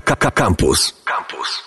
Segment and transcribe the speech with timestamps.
[0.00, 0.92] Campus.
[1.04, 1.62] Campus.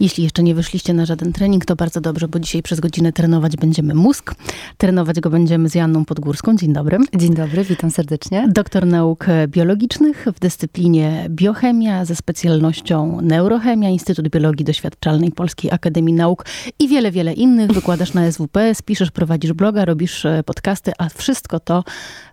[0.00, 3.56] Jeśli jeszcze nie wyszliście na żaden trening, to bardzo dobrze, bo dzisiaj przez godzinę trenować
[3.56, 4.34] będziemy mózg.
[4.76, 6.56] Trenować go będziemy z Janną Podgórską.
[6.56, 6.98] Dzień dobry.
[7.16, 8.48] Dzień dobry, witam serdecznie.
[8.48, 16.44] Doktor nauk biologicznych w dyscyplinie biochemia ze specjalnością neurochemia, Instytut Biologii Doświadczalnej Polskiej Akademii Nauk
[16.78, 17.72] i wiele, wiele innych.
[17.72, 21.84] Wykładasz na SWPS, piszesz, prowadzisz bloga, robisz e, podcasty, a wszystko to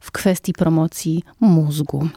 [0.01, 2.07] w kwestii promocji mózgu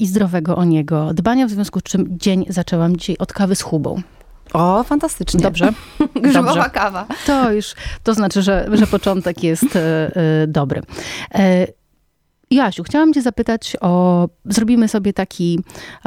[0.00, 3.60] i zdrowego o niego dbania, w związku z czym dzień zaczęłam dzisiaj od kawy z
[3.60, 4.02] chubą.
[4.52, 5.40] O, fantastycznie.
[5.40, 5.72] Dobrze.
[6.22, 7.06] Grzybowa kawa.
[7.26, 9.80] To już, to znaczy, że, że początek jest e,
[10.16, 10.82] e, dobry.
[11.34, 11.66] E,
[12.50, 14.28] Joasiu, chciałam cię zapytać o...
[14.44, 15.60] Zrobimy sobie taki,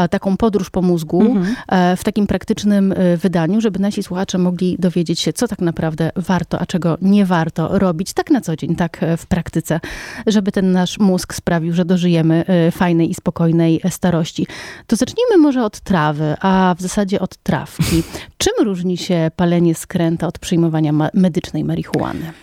[0.10, 1.56] taką podróż po mózgu mhm.
[1.98, 6.66] w takim praktycznym wydaniu, żeby nasi słuchacze mogli dowiedzieć się, co tak naprawdę warto, a
[6.66, 9.80] czego nie warto robić tak na co dzień, tak w praktyce,
[10.28, 14.48] żeby ten nasz mózg sprawił, że dożyjemy fajnej i spokojnej starości.
[14.88, 18.04] To zacznijmy może od trawy, a w zasadzie od trawki.
[18.38, 22.34] Czym różni się palenie skręta od przyjmowania medycznej marihuany?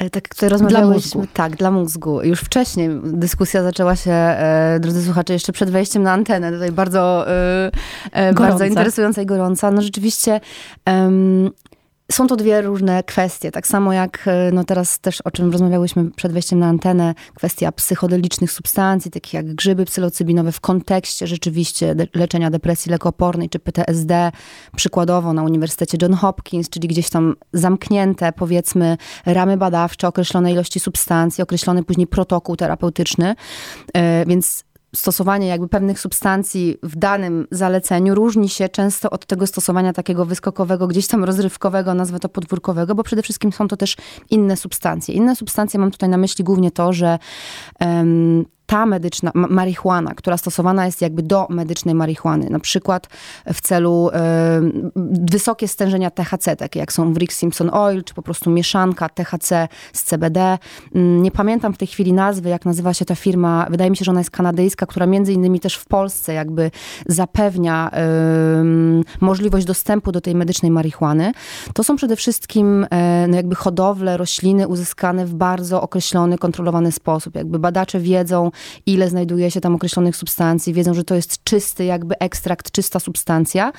[0.00, 2.22] E, tak tutaj rozmawiałyśmy, dla tak, dla mózgu.
[2.22, 7.30] Już wcześniej dyskusja zaczęła się, e, drodzy słuchacze, jeszcze przed wejściem na antenę, tutaj bardzo,
[7.30, 7.70] e,
[8.12, 9.70] e bardzo interesująca i gorąca.
[9.70, 10.40] No rzeczywiście
[12.10, 13.50] są to dwie różne kwestie.
[13.50, 17.72] Tak samo jak e, no teraz też o czym rozmawiałyśmy przed wejściem na antenę, kwestia
[17.72, 24.32] psychodelicznych substancji, takich jak grzyby psylocybinowe w kontekście rzeczywiście leczenia depresji lekopornej czy PTSD,
[24.76, 31.42] przykładowo na Uniwersytecie John Hopkins, czyli gdzieś tam zamknięte powiedzmy ramy badawcze, określone ilości substancji,
[31.42, 33.34] określony później protokół terapeutyczny.
[33.94, 39.92] E, więc stosowanie jakby pewnych substancji w danym zaleceniu różni się często od tego stosowania
[39.92, 43.96] takiego wyskokowego, gdzieś tam rozrywkowego, nazwę to podwórkowego, bo przede wszystkim są to też
[44.30, 45.14] inne substancje.
[45.14, 47.18] Inne substancje mam tutaj na myśli głównie to, że
[47.80, 53.08] um, ta medyczna marihuana, która stosowana jest jakby do medycznej marihuany, na przykład
[53.54, 54.12] w celu y,
[55.30, 59.68] wysokie stężenia THC, takie jak są w Rick Simpson Oil, czy po prostu mieszanka THC
[59.92, 60.58] z CBD.
[60.96, 63.66] Y, nie pamiętam w tej chwili nazwy, jak nazywa się ta firma.
[63.70, 66.70] Wydaje mi się, że ona jest kanadyjska, która między innymi też w Polsce jakby
[67.06, 71.32] zapewnia y, możliwość dostępu do tej medycznej marihuany.
[71.74, 77.34] To są przede wszystkim e, no jakby hodowle, rośliny uzyskane w bardzo określony, kontrolowany sposób.
[77.34, 78.50] Jakby badacze wiedzą,
[78.86, 83.72] ile znajduje się tam określonych substancji, wiedzą, że to jest czysty jakby ekstrakt, czysta substancja.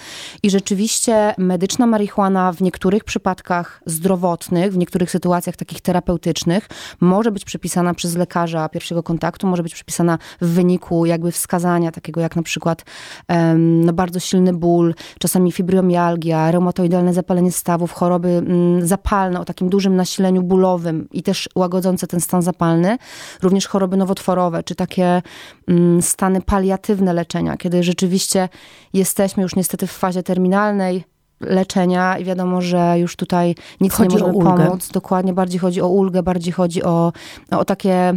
[0.44, 6.70] I rzeczywiście medyczna marihuana w niektórych przypadkach zdrowotnych, w niektórych sytuacjach takich terapeutycznych
[7.02, 12.22] może być przepisana przez lekarza pierwszego kontaktu, może być przepisana w wyniku jakby wskazania takiego
[12.22, 12.86] jak na przykład
[13.30, 19.70] um, no bardzo silny ból, czasami fibromialgia, reumatoidalne zapalenie stawów, choroby um, zapalne o takim
[19.70, 22.98] dużym nasileniu bólowym i też łagodzące ten stan zapalny,
[23.42, 25.22] również choroby nowotworowe, czy takie
[25.68, 28.50] mm, stany paliatywne leczenia, kiedy rzeczywiście
[28.94, 31.04] jesteśmy już niestety w fazie terminalnej,
[31.40, 34.90] leczenia i wiadomo, że już tutaj nic chodzi nie możemy pomóc.
[34.92, 37.14] Dokładnie, bardziej chodzi o ulgę, bardziej chodzi o,
[37.52, 38.14] o takie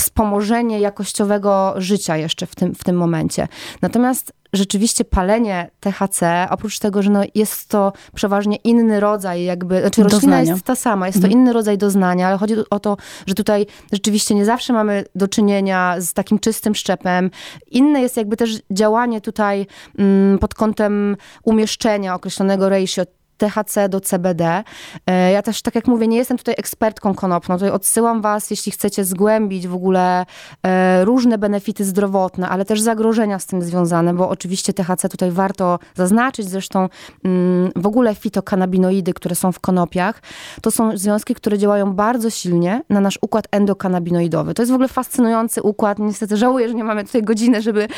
[0.00, 3.48] wspomożenie jakościowego życia jeszcze w tym, w tym momencie.
[3.82, 10.02] Natomiast rzeczywiście palenie THC, oprócz tego, że no jest to przeważnie inny rodzaj jakby, znaczy
[10.02, 10.52] roślina doznania.
[10.52, 11.40] jest ta sama, jest to mhm.
[11.40, 12.96] inny rodzaj doznania, ale chodzi o to,
[13.26, 17.30] że tutaj rzeczywiście nie zawsze mamy do czynienia z takim czystym szczepem.
[17.70, 19.66] Inne jest jakby też działanie tutaj
[19.98, 23.02] mm, pod kątem umieszczenia określonego ratio
[23.36, 24.64] THC do CBD.
[25.06, 27.54] E, ja też, tak jak mówię, nie jestem tutaj ekspertką konopną.
[27.54, 30.26] Tutaj odsyłam was, jeśli chcecie zgłębić w ogóle
[30.62, 35.78] e, różne benefity zdrowotne, ale też zagrożenia z tym związane, bo oczywiście THC tutaj warto
[35.94, 36.48] zaznaczyć.
[36.48, 36.88] Zresztą
[37.24, 40.22] mm, w ogóle fitokanabinoidy, które są w konopiach,
[40.62, 44.54] to są związki, które działają bardzo silnie na nasz układ endokanabinoidowy.
[44.54, 45.98] To jest w ogóle fascynujący układ.
[45.98, 47.88] Niestety żałuję, że nie mamy tutaj godziny, żeby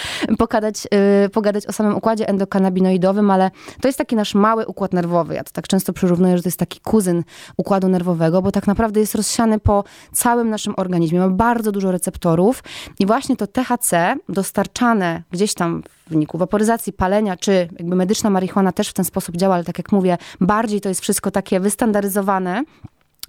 [0.91, 3.51] e, pogadać o samym układzie endokanabinoidowym, ale
[3.81, 5.35] to jest taki nasz mały układ nerwowy nerwowy.
[5.35, 7.25] Ja to tak często przyrównuję, że to jest taki kuzyn
[7.57, 11.21] układu nerwowego, bo tak naprawdę jest rozsiany po całym naszym organizmie.
[11.21, 12.63] Ma bardzo dużo receptorów
[12.99, 18.73] i właśnie to THC dostarczane gdzieś tam w wyniku waporyzacji, palenia, czy jakby medyczna marihuana
[18.73, 22.65] też w ten sposób działa, ale tak jak mówię, bardziej to jest wszystko takie wystandaryzowane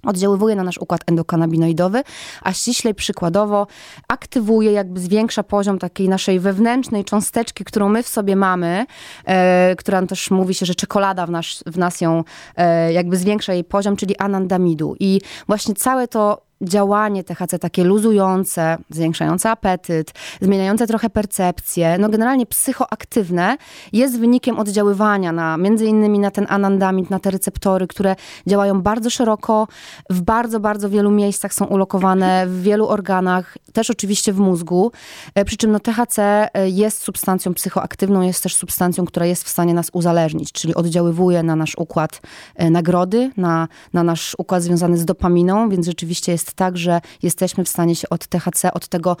[0.02, 2.02] oddziaływuje na nasz układ endokanabinoidowy,
[2.42, 3.66] a ściślej przykładowo
[4.08, 8.86] aktywuje, jakby zwiększa poziom takiej naszej wewnętrznej cząsteczki, którą my w sobie mamy,
[9.24, 12.24] e, która też mówi się, że czekolada w, nasz, w nas ją
[12.56, 14.96] e, jakby zwiększa jej poziom, czyli anandamidu.
[15.00, 22.46] I właśnie całe to działanie THC takie luzujące, zwiększające apetyt, zmieniające trochę percepcję, no generalnie
[22.46, 23.56] psychoaktywne,
[23.92, 28.16] jest wynikiem oddziaływania na między innymi na ten anandamid, na te receptory, które
[28.46, 29.68] działają bardzo szeroko,
[30.10, 34.92] w bardzo, bardzo wielu miejscach są ulokowane, w wielu organach, też oczywiście w mózgu.
[35.34, 39.48] E, przy czym no, THC e, jest substancją psychoaktywną, jest też substancją, która jest w
[39.48, 42.20] stanie nas uzależnić, czyli oddziaływuje na nasz układ
[42.56, 47.64] e, nagrody, na, na nasz układ związany z dopaminą, więc rzeczywiście jest tak, że jesteśmy
[47.64, 49.16] w stanie się od THC, od tego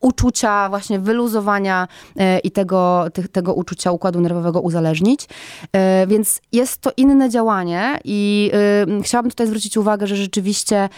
[0.00, 5.28] uczucia, właśnie wyluzowania e, i tego, tego uczucia układu nerwowego uzależnić.
[5.72, 8.50] E, więc jest to inne działanie i
[8.98, 10.88] e, chciałabym tutaj zwrócić uwagę, że rzeczywiście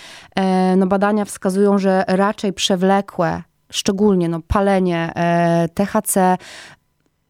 [0.76, 5.12] no, badania wskazują, że raczej przewlekłe szczególnie no, palenie
[5.74, 6.38] THC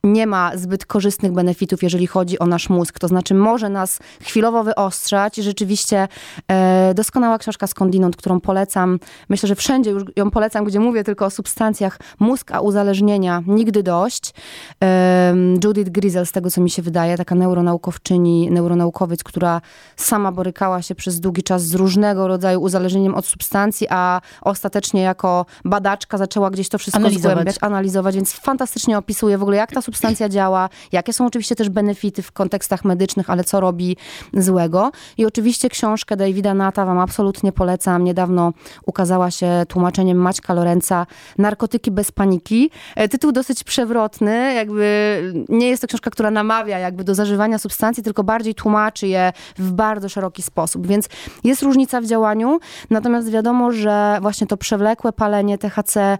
[0.04, 2.98] nie ma zbyt korzystnych benefitów, jeżeli chodzi o nasz mózg.
[2.98, 5.36] To znaczy może nas chwilowo wyostrzać.
[5.36, 6.08] Rzeczywiście
[6.48, 8.98] e, doskonała książka Skądinąd, którą polecam.
[9.28, 11.98] Myślę, że wszędzie już ją polecam, gdzie mówię tylko o substancjach.
[12.20, 14.34] Mózg a uzależnienia nigdy dość.
[14.82, 15.34] E,
[15.64, 19.60] Judith Grizel, z tego co mi się wydaje, taka neuronaukowczyni, neuronaukowiec, która
[19.96, 25.46] sama borykała się przez długi czas z różnego rodzaju uzależnieniem od substancji, a ostatecznie jako
[25.64, 27.32] badaczka zaczęła gdzieś to wszystko analizować.
[27.32, 31.56] zgłębiać, analizować, więc fantastycznie opisuje w ogóle, jak ta substancja substancja działa, jakie są oczywiście
[31.56, 33.96] też benefity w kontekstach medycznych, ale co robi
[34.34, 34.90] złego.
[35.16, 38.04] I oczywiście książkę Davida Nata wam absolutnie polecam.
[38.04, 38.52] Niedawno
[38.86, 41.06] ukazała się tłumaczeniem Maćka Lorenza
[41.38, 42.70] Narkotyki bez paniki.
[42.96, 48.02] E, tytuł dosyć przewrotny, jakby nie jest to książka, która namawia jakby do zażywania substancji,
[48.02, 50.86] tylko bardziej tłumaczy je w bardzo szeroki sposób.
[50.86, 51.08] Więc
[51.44, 52.58] jest różnica w działaniu,
[52.90, 56.18] natomiast wiadomo, że właśnie to przewlekłe palenie THC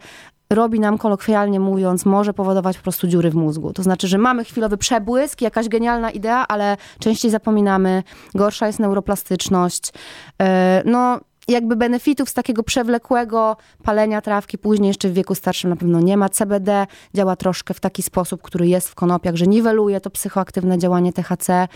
[0.52, 3.72] robi nam kolokwialnie mówiąc, może powodować po prostu dziury w mózgu.
[3.72, 8.02] To znaczy, że mamy chwilowy przebłysk, jakaś genialna idea, ale częściej zapominamy,
[8.34, 9.92] gorsza jest neuroplastyczność.
[10.42, 15.76] E, no, jakby benefitów z takiego przewlekłego palenia trawki później jeszcze w wieku starszym na
[15.76, 16.28] pewno nie ma.
[16.28, 21.12] CBD działa troszkę w taki sposób, który jest w konopiach, że niweluje to psychoaktywne działanie
[21.12, 21.68] THC.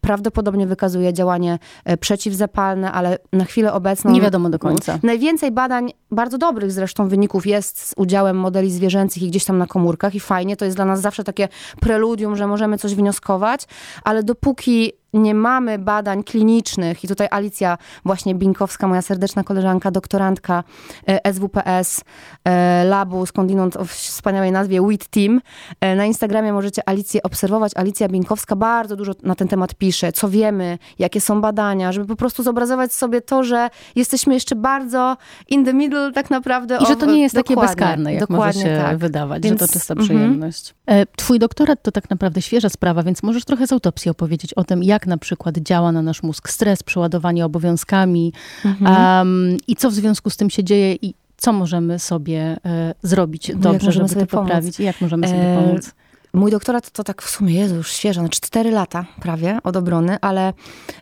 [0.00, 4.10] Prawdopodobnie wykazuje działanie e, przeciwzapalne, ale na chwilę obecną...
[4.10, 4.98] Nie wiadomo do końca.
[5.02, 9.66] Najwięcej badań, bardzo dobrych zresztą wyników jest z udziałem modeli zwierzęcych i gdzieś tam na
[9.66, 11.48] komórkach i fajnie, to jest dla nas zawsze takie
[11.80, 13.64] preludium, że możemy coś wnioskować,
[14.04, 20.64] ale dopóki nie mamy badań klinicznych i tutaj Alicja właśnie Binkowska, moja serdeczna koleżanka, doktorantka
[21.06, 22.04] e, SWPS
[22.44, 25.40] e, Labu, skądinąd o wspaniałej nazwie WIT Team.
[25.80, 27.72] E, na Instagramie możecie Alicję obserwować.
[27.74, 32.16] Alicja Binkowska bardzo dużo na ten temat pisze, co wiemy, jakie są badania, żeby po
[32.16, 35.16] prostu zobrazować sobie to, że jesteśmy jeszcze bardzo
[35.48, 36.78] in the middle tak naprawdę.
[36.82, 38.98] I że to nie jest takie bezkarne, jak dokładnie może się tak.
[38.98, 40.08] wydawać, więc, że to czysta mhm.
[40.08, 40.74] przyjemność.
[41.16, 44.82] Twój doktorat to tak naprawdę świeża sprawa, więc możesz trochę z autopsji opowiedzieć o tym,
[44.82, 48.32] jak na przykład działa na nasz mózg stres, przeładowanie obowiązkami
[48.64, 49.18] mhm.
[49.18, 53.52] um, i co w związku z tym się dzieje i co możemy sobie e, zrobić
[53.56, 55.94] dobrze, żeby to poprawić i jak możemy sobie e, pomóc.
[56.34, 60.16] Mój doktorat to tak w sumie jest już świeżo, znaczy 4 lata prawie od obrony,
[60.20, 60.52] ale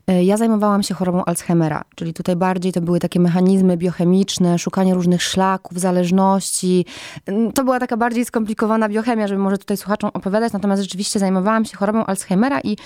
[0.07, 4.95] e, ja zajmowałam się chorobą Alzheimera, czyli tutaj bardziej to były takie mechanizmy biochemiczne, szukanie
[4.95, 6.85] różnych szlaków, zależności.
[7.27, 11.65] Mm, to była taka bardziej skomplikowana biochemia, żeby może tutaj słuchaczom opowiadać, natomiast rzeczywiście zajmowałam
[11.65, 12.77] się chorobą Alzheimera i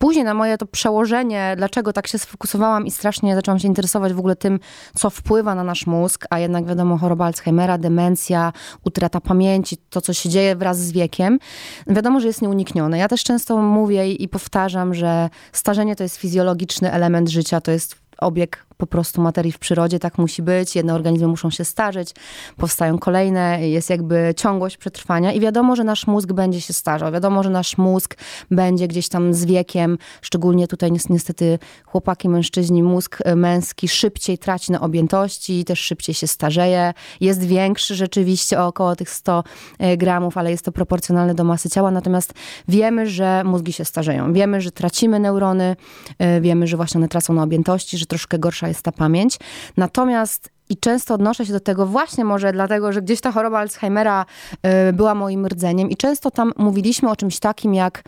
[0.00, 4.18] później na moje to przełożenie, dlaczego tak się sfokusowałam i strasznie zaczęłam się interesować w
[4.18, 4.60] ogóle tym,
[4.94, 8.52] co wpływa na nasz mózg, a jednak wiadomo choroba Alzheimera, demencja,
[8.84, 11.38] utrata pamięci, to co się dzieje wraz z wiekiem,
[11.86, 12.98] wiadomo, że jest nieuniknione.
[12.98, 17.96] Ja też często mówię i powtarzam, że starzenie to jest fizjologiczny element życia, to jest
[18.20, 20.76] obieg po prostu materii w przyrodzie, tak musi być.
[20.76, 22.14] Jedne organizmy muszą się starzeć,
[22.56, 27.12] powstają kolejne, jest jakby ciągłość przetrwania i wiadomo, że nasz mózg będzie się starzał.
[27.12, 28.16] Wiadomo, że nasz mózg
[28.50, 34.72] będzie gdzieś tam z wiekiem, szczególnie tutaj niestety chłopaki, mężczyźni, mózg e, męski szybciej traci
[34.72, 36.94] na objętości, też szybciej się starzeje.
[37.20, 39.44] Jest większy rzeczywiście o około tych 100
[39.78, 41.90] e, gramów, ale jest to proporcjonalne do masy ciała.
[41.90, 42.34] Natomiast
[42.68, 44.32] wiemy, że mózgi się starzeją.
[44.32, 45.76] Wiemy, że tracimy neurony,
[46.18, 49.38] e, wiemy, że właśnie one tracą na objętości, że troszkę gorsza jest ta pamięć.
[49.76, 54.26] Natomiast i często odnoszę się do tego właśnie może dlatego, że gdzieś ta choroba Alzheimera
[54.88, 58.02] y, była moim rdzeniem i często tam mówiliśmy o czymś takim jak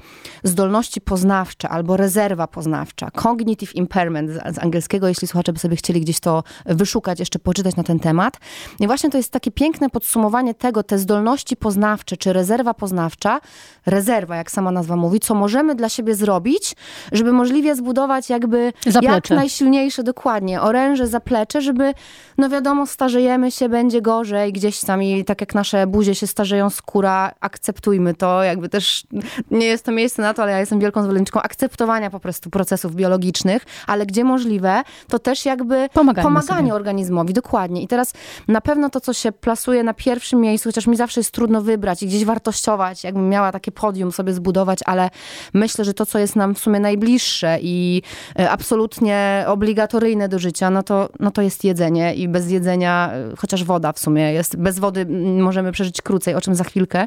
[0.45, 6.00] zdolności poznawcze albo rezerwa poznawcza, cognitive impairment z, z angielskiego, jeśli słuchacze by sobie chcieli
[6.00, 8.37] gdzieś to wyszukać, jeszcze poczytać na ten temat.
[8.81, 13.40] I właśnie to jest takie piękne podsumowanie tego, te zdolności poznawcze czy rezerwa poznawcza,
[13.87, 16.76] rezerwa, jak sama nazwa mówi, co możemy dla siebie zrobić,
[17.12, 19.14] żeby możliwie zbudować jakby zaplecze.
[19.14, 21.95] jak najsilniejsze, dokładnie, oręże, zaplecze, żeby
[22.38, 26.71] no wiadomo, starzejemy się, będzie gorzej gdzieś tam i tak jak nasze buzie się starzeją,
[26.71, 29.07] skóra, akceptujmy to, jakby też
[29.51, 32.95] nie jest to miejsce na to, ale ja jestem wielką zwolenniczką akceptowania po prostu procesów
[32.95, 36.75] biologicznych, ale gdzie możliwe, to też jakby Pomagajmy pomaganie sobie.
[36.75, 37.83] organizmowi, dokładnie.
[37.83, 38.13] I teraz
[38.49, 42.03] na pewno to, co się plasuje na pierwszym miejscu, chociaż mi zawsze jest trudno wybrać
[42.03, 45.11] i gdzieś wartościować, jakbym miała takie podium sobie zbudować, ale
[45.55, 48.03] myślę, że to, co jest nam w sumie najbliższe i
[48.39, 53.37] e, absolutnie obligatoryjne do życia, no to, no to jest jedzenie i bez jedzenia, e,
[53.37, 55.07] chociaż woda w sumie jest, bez wody
[55.39, 57.07] możemy przeżyć krócej, o czym za chwilkę,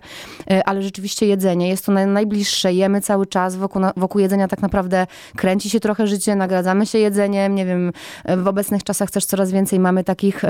[0.51, 5.08] e, ale rzeczywiście jedzenie jest to najbliższe, jemy cały czas, wokół, wokół jedzenia tak naprawdę
[5.36, 7.92] kręci się trochę życie, nagradzamy się jedzeniem, nie wiem,
[8.38, 10.42] w obecnych czasach też coraz więcej mamy takich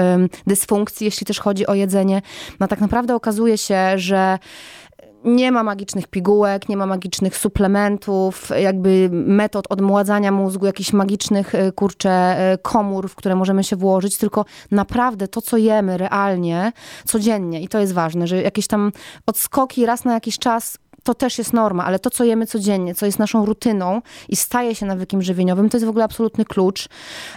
[0.48, 2.22] dysfunkcji, jeśli też chodzi o jedzenie.
[2.60, 4.39] No tak naprawdę okazuje się, że
[5.25, 11.72] nie ma magicznych pigułek, nie ma magicznych suplementów, jakby metod odmładzania mózgu, jakichś magicznych, e,
[11.72, 16.72] kurcze, e, komór, w które możemy się włożyć, tylko naprawdę to, co jemy realnie,
[17.05, 18.91] codziennie i to jest ważne, że jakieś tam
[19.25, 23.05] odskoki raz na jakiś czas to też jest norma, ale to, co jemy codziennie, co
[23.05, 26.89] jest naszą rutyną i staje się nawykiem żywieniowym, to jest w ogóle absolutny klucz,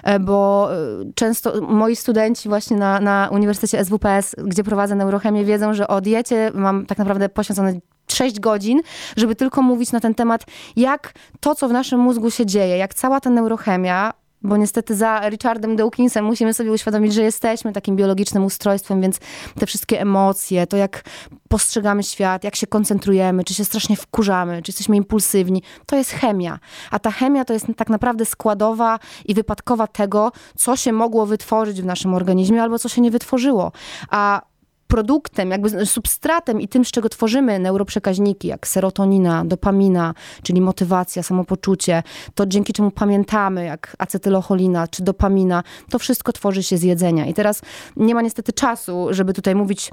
[0.04, 0.68] e, bo
[1.14, 6.50] często moi studenci właśnie na, na Uniwersytecie SWPS, gdzie prowadzę neurochemię, wiedzą, że o diecie
[6.54, 7.72] mam tak naprawdę poświęcone
[8.12, 8.80] 6 godzin,
[9.16, 10.44] żeby tylko mówić na ten temat,
[10.76, 15.28] jak to, co w naszym mózgu się dzieje, jak cała ta neurochemia bo niestety za
[15.28, 19.18] Richardem Dawkinsem musimy sobie uświadomić, że jesteśmy takim biologicznym ustrojstwem, więc
[19.58, 21.04] te wszystkie emocje, to jak
[21.48, 26.58] postrzegamy świat, jak się koncentrujemy, czy się strasznie wkurzamy, czy jesteśmy impulsywni, to jest chemia.
[26.90, 31.82] A ta chemia to jest tak naprawdę składowa i wypadkowa tego, co się mogło wytworzyć
[31.82, 33.72] w naszym organizmie albo co się nie wytworzyło.
[34.10, 34.42] A
[34.88, 42.02] produktem, jakby substratem i tym, z czego tworzymy neuroprzekaźniki, jak serotonina, dopamina, czyli motywacja, samopoczucie,
[42.34, 47.26] to dzięki czemu pamiętamy, jak acetylocholina czy dopamina, to wszystko tworzy się z jedzenia.
[47.26, 47.62] I teraz
[47.96, 49.90] nie ma niestety czasu, żeby tutaj mówić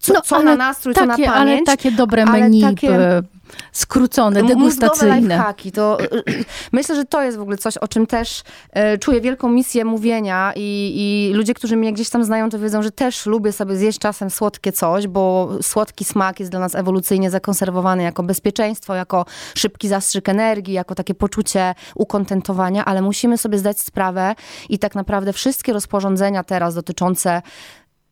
[0.00, 1.68] co, no, co na nastrój, takie, co na pamięć.
[1.68, 3.22] Ale takie dobre menu, takie,
[3.72, 5.38] skrócone, degustacyjne.
[5.38, 8.42] haki, to y, y, myślę, że to jest w ogóle coś, o czym też
[8.94, 12.82] y, czuję wielką misję mówienia i, i ludzie, którzy mnie gdzieś tam znają, to wiedzą,
[12.82, 17.30] że też lubię sobie zjeść czasem słodkie coś, bo słodki smak jest dla nas ewolucyjnie
[17.30, 23.80] zakonserwowany jako bezpieczeństwo, jako szybki zastrzyk energii, jako takie poczucie ukontentowania, ale musimy sobie zdać
[23.80, 24.34] sprawę
[24.68, 27.42] i tak naprawdę wszystkie rozporządzenia teraz dotyczące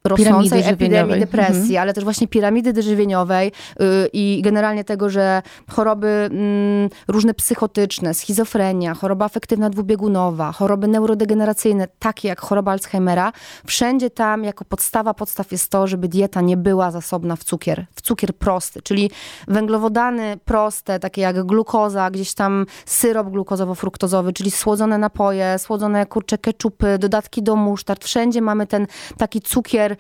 [0.09, 1.83] rosnącej epidemii depresji, mhm.
[1.83, 8.95] ale też właśnie piramidy żywieniowej yy, i generalnie tego, że choroby yy, różne psychotyczne, schizofrenia,
[8.95, 13.33] choroba afektywna dwubiegunowa, choroby neurodegeneracyjne, takie jak choroba Alzheimera,
[13.67, 18.03] wszędzie tam jako podstawa podstaw jest to, żeby dieta nie była zasobna w cukier, w
[18.03, 19.11] cukier prosty, czyli
[19.49, 26.99] węglowodany proste, takie jak glukoza, gdzieś tam syrop glukozowo-fruktozowy, czyli słodzone napoje, słodzone kurcze keczupy,
[26.99, 28.87] dodatki do musztard, wszędzie mamy ten
[29.17, 29.97] taki cukier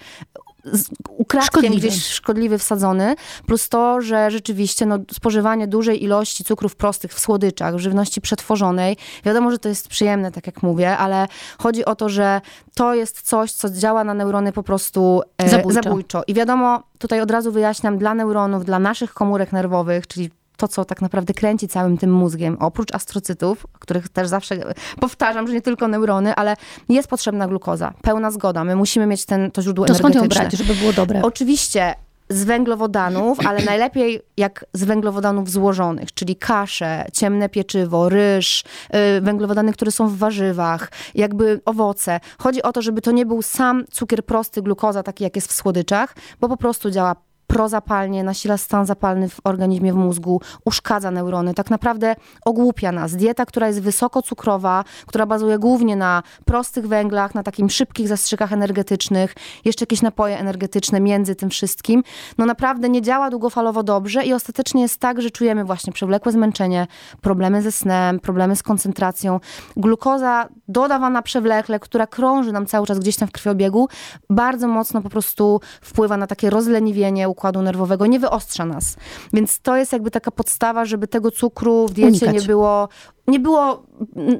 [1.08, 1.88] ukradkiem szkodliwy.
[1.88, 3.14] gdzieś szkodliwy wsadzony,
[3.46, 8.96] plus to, że rzeczywiście no, spożywanie dużej ilości cukrów prostych w słodyczach, w żywności przetworzonej,
[9.24, 11.28] wiadomo, że to jest przyjemne, tak jak mówię, ale
[11.58, 12.40] chodzi o to, że
[12.74, 15.82] to jest coś, co działa na neurony po prostu e, zabójczo.
[15.82, 16.22] zabójczo.
[16.26, 20.84] I wiadomo, tutaj od razu wyjaśniam, dla neuronów, dla naszych komórek nerwowych, czyli to, co
[20.84, 25.88] tak naprawdę kręci całym tym mózgiem, oprócz astrocytów, których też zawsze powtarzam, że nie tylko
[25.88, 26.56] neurony, ale
[26.88, 27.94] jest potrzebna glukoza.
[28.02, 28.64] Pełna zgoda.
[28.64, 30.20] My musimy mieć ten, to źródło to energetyczne.
[30.20, 31.22] skąd ją brać, żeby było dobre?
[31.22, 31.94] Oczywiście
[32.28, 39.72] z węglowodanów, ale najlepiej jak z węglowodanów złożonych, czyli kasze, ciemne pieczywo, ryż, yy, węglowodany,
[39.72, 42.20] które są w warzywach, jakby owoce.
[42.38, 45.52] Chodzi o to, żeby to nie był sam cukier prosty, glukoza, taki jak jest w
[45.52, 47.16] słodyczach, bo po prostu działa
[47.48, 53.16] prozapalnie, nasila stan zapalny w organizmie, w mózgu, uszkadza neurony, tak naprawdę ogłupia nas.
[53.16, 58.52] Dieta, która jest wysoko cukrowa, która bazuje głównie na prostych węglach, na takim szybkich zastrzykach
[58.52, 62.02] energetycznych, jeszcze jakieś napoje energetyczne między tym wszystkim,
[62.38, 66.86] no naprawdę nie działa długofalowo dobrze i ostatecznie jest tak, że czujemy właśnie przewlekłe zmęczenie,
[67.20, 69.40] problemy ze snem, problemy z koncentracją.
[69.76, 73.88] Glukoza dodawana przewlekle, która krąży nam cały czas gdzieś tam w krwiobiegu,
[74.30, 78.96] bardzo mocno po prostu wpływa na takie rozleniwienie, układu nerwowego, nie wyostrza nas.
[79.32, 82.34] Więc to jest jakby taka podstawa, żeby tego cukru w diecie Unikać.
[82.34, 82.88] nie było
[83.28, 83.82] nie było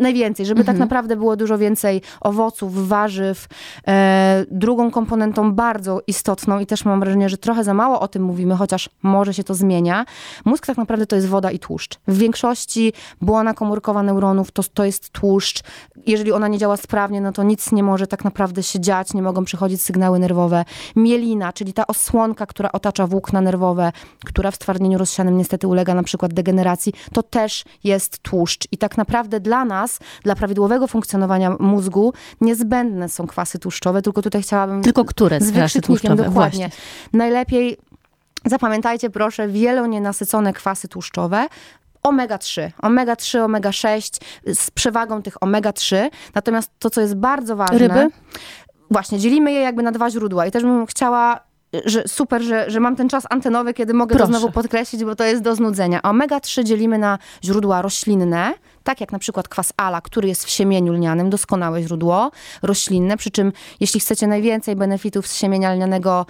[0.01, 0.79] najwięcej, żeby tak mhm.
[0.79, 3.47] tak naprawdę było dużo więcej owoców, warzyw.
[3.89, 8.23] E, drugą komponentą bardzo istotną i też mam wrażenie, że trochę za mało o tym
[8.23, 10.05] mówimy, chociaż może się to zmienia.
[10.45, 11.99] Mózg tak naprawdę to jest woda i tłuszcz.
[12.09, 15.63] W większości błona komórkowa neuronów to, to jest tłuszcz.
[16.07, 19.23] Jeżeli ona nie działa sprawnie, no to nic nie może tak naprawdę się dziać, nie
[19.23, 20.65] mogą przychodzić sygnały nerwowe.
[20.97, 23.93] Mielina, czyli ta osłonka, która otacza włókna nerwowe,
[24.25, 28.81] która w stwardnieniu rozsianym niestety ulega na przykład degeneracji, to też jest tłuszcz i I
[28.81, 34.83] tak naprawdę dla nas, dla prawidłowego funkcjonowania mózgu, niezbędne są kwasy tłuszczowe, tylko tutaj chciałabym...
[34.83, 36.25] Tylko które z kwasy tłuszczowe?
[36.25, 36.69] Dokładnie.
[36.69, 36.71] Właśnie.
[37.13, 37.77] Najlepiej
[38.45, 41.47] Zapamiętajcie proszę wielonienasycone kwasy tłuszczowe,
[42.03, 44.21] omega-3, omega-3, omega-6
[44.55, 46.11] z przewagą tych omega-3.
[46.35, 47.79] Natomiast to, co jest bardzo ważne...
[47.79, 48.09] Ryby?
[48.91, 51.49] Właśnie, dzielimy je jakby na dwa źródła i też bym chciała
[51.85, 54.33] że super, że, że mam ten czas antenowy, kiedy mogę Proszę.
[54.33, 56.01] to znowu podkreślić, bo to jest do znudzenia.
[56.01, 58.55] Omega-3 dzielimy na źródła roślinne,
[58.89, 62.31] tak jak na przykład kwas ala, który jest w siemieniu lnianym, doskonałe źródło
[62.63, 66.27] roślinne, przy czym jeśli chcecie najwięcej benefitów z siemienia lnianego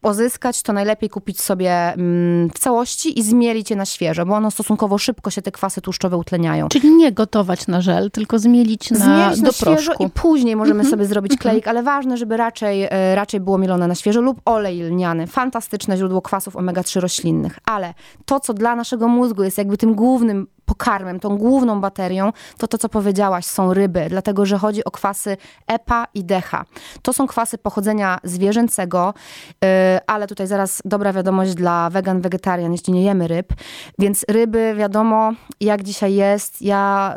[0.00, 4.50] pozyskać, to najlepiej kupić sobie mm, w całości i zmielić je na świeżo, bo ono
[4.50, 6.68] stosunkowo szybko się te kwasy tłuszczowe utleniają.
[6.68, 10.86] Czyli nie gotować na żel, tylko zmielić na, zmielić na świeżo i później możemy mm
[10.86, 10.90] -hmm.
[10.90, 11.40] sobie zrobić mhm.
[11.40, 15.26] kleik, ale ważne, żeby raczej, e, raczej było mielone na świeżo lub olej lniany.
[15.26, 20.46] Fantastyczne źródło kwasów omega-3 roślinnych, ale to, co dla naszego mózgu jest jakby tym głównym
[20.68, 25.36] pokarmem, tą główną baterią, to to, co powiedziałaś, są ryby, dlatego że chodzi o kwasy
[25.66, 26.64] EPA i DEHA.
[27.02, 29.14] To są kwasy pochodzenia zwierzęcego,
[29.62, 29.68] yy,
[30.06, 33.52] ale tutaj zaraz dobra wiadomość dla wegan, wegetarian, jeśli nie jemy ryb.
[33.98, 37.14] Więc ryby, wiadomo, jak dzisiaj jest, ja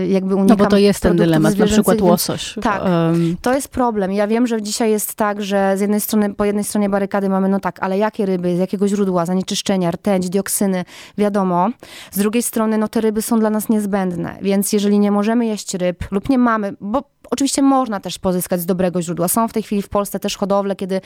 [0.00, 2.54] yy, jakby unikam No bo to jest ten dylemat, na przykład łosoś.
[2.62, 3.36] Tak, um.
[3.42, 4.12] to jest problem.
[4.12, 7.48] Ja wiem, że dzisiaj jest tak, że z jednej strony, po jednej stronie barykady mamy,
[7.48, 10.84] no tak, ale jakie ryby, z jakiego źródła, zanieczyszczenia, rtęć, dioksyny,
[11.18, 11.68] wiadomo.
[12.10, 15.74] Z drugiej strony, no te ryby są dla nas niezbędne, więc jeżeli nie możemy jeść
[15.74, 19.28] ryb lub nie mamy, bo oczywiście można też pozyskać z dobrego źródła.
[19.28, 21.00] Są w tej chwili w Polsce też hodowle, kiedy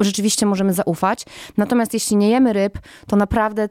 [0.00, 1.24] rzeczywiście możemy zaufać.
[1.56, 3.68] Natomiast jeśli nie jemy ryb, to naprawdę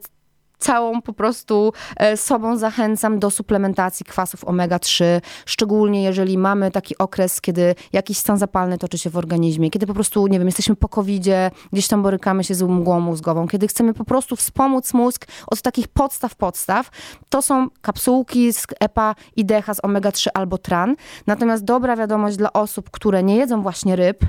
[0.64, 5.04] całą po prostu e, sobą zachęcam do suplementacji kwasów omega-3,
[5.46, 9.94] szczególnie jeżeli mamy taki okres, kiedy jakiś stan zapalny toczy się w organizmie, kiedy po
[9.94, 11.24] prostu, nie wiem, jesteśmy po covid
[11.72, 15.88] gdzieś tam borykamy się z mgłą mózgową, kiedy chcemy po prostu wspomóc mózg od takich
[15.88, 16.90] podstaw, podstaw,
[17.28, 20.96] to są kapsułki z EPA i DHA z omega-3 albo TRAN.
[21.26, 24.24] Natomiast dobra wiadomość dla osób, które nie jedzą właśnie ryb,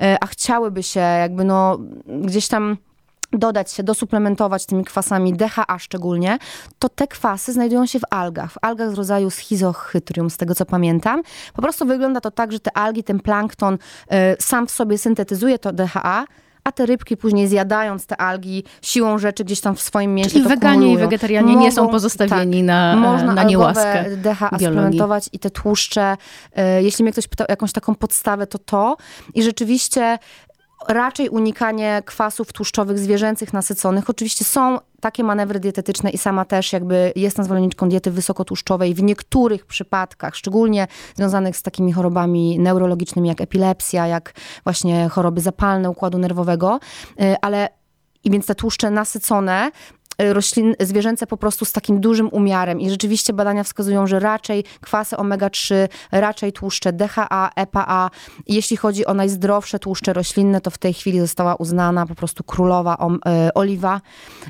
[0.00, 2.76] e, a chciałyby się jakby no gdzieś tam
[3.32, 6.38] dodać się, dosuplementować tymi kwasami DHA szczególnie,
[6.78, 10.66] to te kwasy znajdują się w algach, w algach z rodzaju schizochrytrium, z tego co
[10.66, 11.22] pamiętam.
[11.54, 15.58] Po prostu wygląda to tak, że te algi, ten plankton y, sam w sobie syntetyzuje
[15.58, 16.24] to DHA,
[16.64, 20.48] a te rybki później zjadając te algi siłą rzeczy gdzieś tam w swoim mięsie Czyli
[20.48, 20.98] weganie kumulują.
[20.98, 25.50] i wegetarianie Mogą, nie są pozostawieni tak, na, można na niełaskę DHA suplementować i te
[25.50, 26.16] tłuszcze.
[26.78, 28.96] Y, jeśli mnie ktoś pytał o jakąś taką podstawę, to to.
[29.34, 30.18] I rzeczywiście
[30.88, 34.10] raczej unikanie kwasów tłuszczowych zwierzęcych nasyconych.
[34.10, 39.66] Oczywiście są takie manewry dietetyczne i sama też jakby jestem zwolenniczką diety wysokotłuszczowej w niektórych
[39.66, 44.32] przypadkach, szczególnie związanych z takimi chorobami neurologicznymi jak epilepsja, jak
[44.64, 46.80] właśnie choroby zapalne układu nerwowego,
[47.20, 47.68] y, ale
[48.24, 49.70] i więc te tłuszcze nasycone
[50.32, 52.80] roślin, zwierzęce po prostu z takim dużym umiarem.
[52.80, 55.74] I rzeczywiście badania wskazują, że raczej kwasy omega-3,
[56.12, 58.10] raczej tłuszcze DHA, EPA.
[58.46, 62.96] Jeśli chodzi o najzdrowsze tłuszcze roślinne, to w tej chwili została uznana po prostu królowa
[63.26, 64.00] e, oliwa.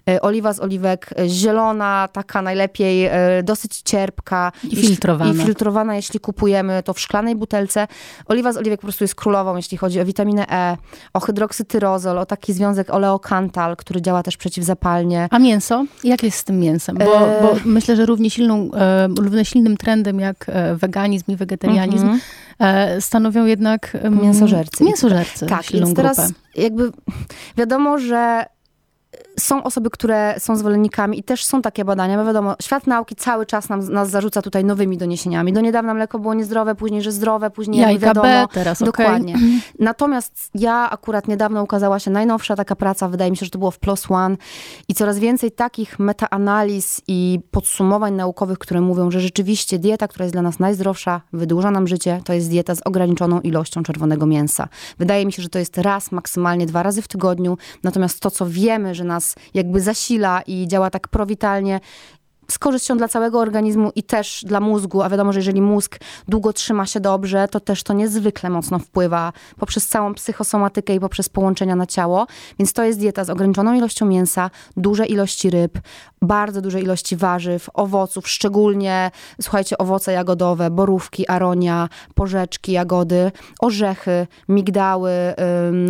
[0.09, 3.11] E, oliwa z oliwek e, zielona, taka najlepiej
[3.42, 4.52] dosyć cierpka.
[4.64, 5.33] I filtrowana.
[5.33, 7.87] I filtrowana, jeśli kupujemy to w szklanej butelce.
[8.26, 10.76] Oliwa z oliwek po prostu jest królową, jeśli chodzi o witaminę E,
[11.12, 15.28] o hydroksytyrozol, o taki związek oleokantal, który działa też przeciwzapalnie.
[15.30, 15.59] A mięso?
[15.60, 15.84] Mięso?
[16.04, 16.96] Jak jest z tym mięsem?
[16.96, 17.04] Bo,
[17.42, 17.60] bo e.
[17.64, 22.20] myślę, że równie, silną, e, równie silnym trendem jak e, weganizm i wegetarianizm mm
[22.60, 23.00] -hmm.
[23.00, 24.84] stanowią jednak mięsożercy.
[24.84, 25.46] Mięsożercy.
[25.46, 26.34] Tak, więc teraz grupę.
[26.56, 26.92] jakby
[27.56, 28.46] wiadomo, że
[29.40, 33.46] są osoby, które są zwolennikami i też są takie badania, bo wiadomo, świat nauki cały
[33.46, 35.53] czas nam, nas zarzuca tutaj nowymi doniesieniami.
[35.53, 38.26] Do niedawna mleko było niezdrowe, później, że zdrowe, później Jajka wiadomo.
[38.26, 39.35] B, teraz Dokładnie.
[39.35, 39.46] Okay.
[39.79, 43.70] Natomiast ja akurat niedawno ukazała się najnowsza taka praca, wydaje mi się, że to było
[43.70, 44.37] w PLOS ONE
[44.88, 50.35] i coraz więcej takich metaanaliz i podsumowań naukowych, które mówią, że rzeczywiście dieta, która jest
[50.35, 54.68] dla nas najzdrowsza, wydłuża nam życie, to jest dieta z ograniczoną ilością czerwonego mięsa.
[54.98, 58.46] Wydaje mi się, że to jest raz, maksymalnie dwa razy w tygodniu, natomiast to, co
[58.46, 61.80] wiemy, że nas jakby zasila i działa tak prowitalnie
[62.50, 66.52] z korzyścią dla całego organizmu i też dla mózgu, a wiadomo, że jeżeli mózg długo
[66.52, 71.76] trzyma się dobrze, to też to niezwykle mocno wpływa poprzez całą psychosomatykę i poprzez połączenia
[71.76, 72.26] na ciało.
[72.58, 75.78] Więc to jest dieta z ograniczoną ilością mięsa, duże ilości ryb,
[76.22, 85.12] bardzo duże ilości warzyw, owoców, szczególnie, słuchajcie, owoce jagodowe, borówki, aronia, porzeczki, jagody, orzechy, migdały,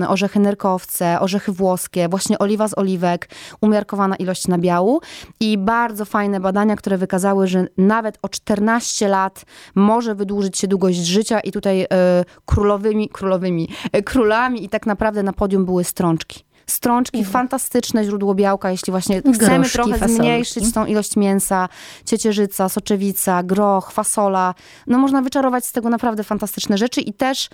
[0.09, 3.29] orzechy nerkowce, orzechy włoskie, właśnie oliwa z oliwek,
[3.61, 5.01] umiarkowana ilość nabiału
[5.41, 10.99] i bardzo fajne badania, które wykazały, że nawet o 14 lat może wydłużyć się długość
[10.99, 11.87] życia i tutaj y,
[12.47, 16.50] królowymi, królowymi, y, królami i tak naprawdę na podium były strączki.
[16.67, 17.33] Strączki, mhm.
[17.33, 20.15] fantastyczne źródło białka, jeśli właśnie chcemy Groszki, trochę fasolki.
[20.15, 21.69] zmniejszyć tą ilość mięsa,
[22.05, 24.55] ciecierzyca, soczewica, groch, fasola.
[24.87, 27.49] No można wyczarować z tego naprawdę fantastyczne rzeczy i też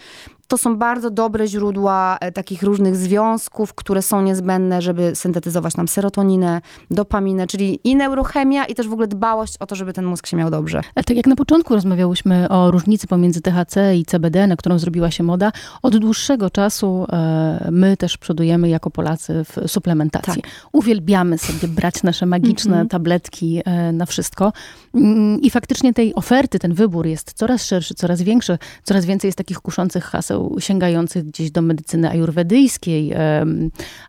[0.49, 5.89] to są bardzo dobre źródła e, takich różnych związków, które są niezbędne, żeby syntetyzować nam
[5.89, 10.27] serotoninę, dopaminę, czyli i neurochemia, i też w ogóle dbałość o to, żeby ten mózg
[10.27, 10.81] się miał dobrze.
[10.95, 15.11] Ale tak jak na początku rozmawiałyśmy o różnicy pomiędzy THC i CBD, na którą zrobiła
[15.11, 20.43] się moda, od dłuższego czasu e, my też przodujemy jako Polacy w suplementacji.
[20.43, 20.51] Tak.
[20.73, 22.89] Uwielbiamy sobie brać nasze magiczne -hmm.
[22.89, 24.53] tabletki e, na wszystko.
[24.95, 29.39] Mm, I faktycznie tej oferty, ten wybór jest coraz szerszy, coraz większy, coraz więcej jest
[29.39, 33.13] takich kuszących haseł sięgających gdzieś do medycyny ajurwedyjskiej,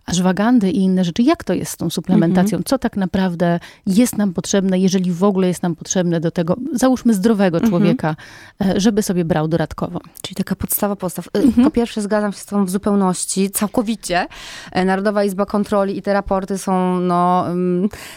[0.05, 1.23] ażwagandy i inne rzeczy.
[1.23, 2.59] Jak to jest z tą suplementacją?
[2.65, 7.13] Co tak naprawdę jest nam potrzebne, jeżeli w ogóle jest nam potrzebne do tego, załóżmy
[7.13, 7.71] zdrowego mhm.
[7.71, 8.15] człowieka,
[8.61, 9.99] e, żeby sobie brał dodatkowo?
[10.21, 11.27] Czyli taka podstawa postaw.
[11.33, 11.63] E, mhm.
[11.63, 14.27] Po pierwsze zgadzam się z tą w zupełności, całkowicie.
[14.71, 17.45] E, Narodowa Izba Kontroli i te raporty są no,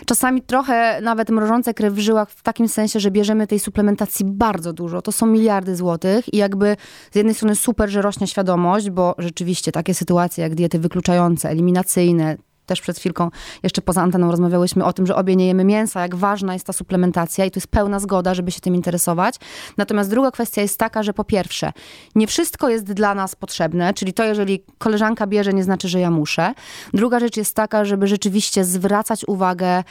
[0.07, 4.73] czasami trochę nawet mrożące krew w żyłach w takim sensie, że bierzemy tej suplementacji bardzo
[4.73, 5.03] dużo.
[5.03, 6.77] To są miliardy złotych i jakby
[7.12, 12.37] z jednej strony super, że rośnie świadomość, bo rzeczywiście takie sytuacje jak diety wykluczające, eliminacyjne,
[12.71, 13.31] też przed chwilką
[13.63, 16.73] jeszcze poza anteną rozmawiałyśmy o tym, że obie nie jemy mięsa, jak ważna jest ta
[16.73, 19.35] suplementacja i tu jest pełna zgoda, żeby się tym interesować.
[19.77, 21.73] Natomiast druga kwestia jest taka, że po pierwsze,
[22.15, 26.11] nie wszystko jest dla nas potrzebne, czyli to, jeżeli koleżanka bierze, nie znaczy, że ja
[26.11, 26.55] muszę.
[26.95, 29.85] Druga rzecz jest taka, żeby rzeczywiście zwracać uwagę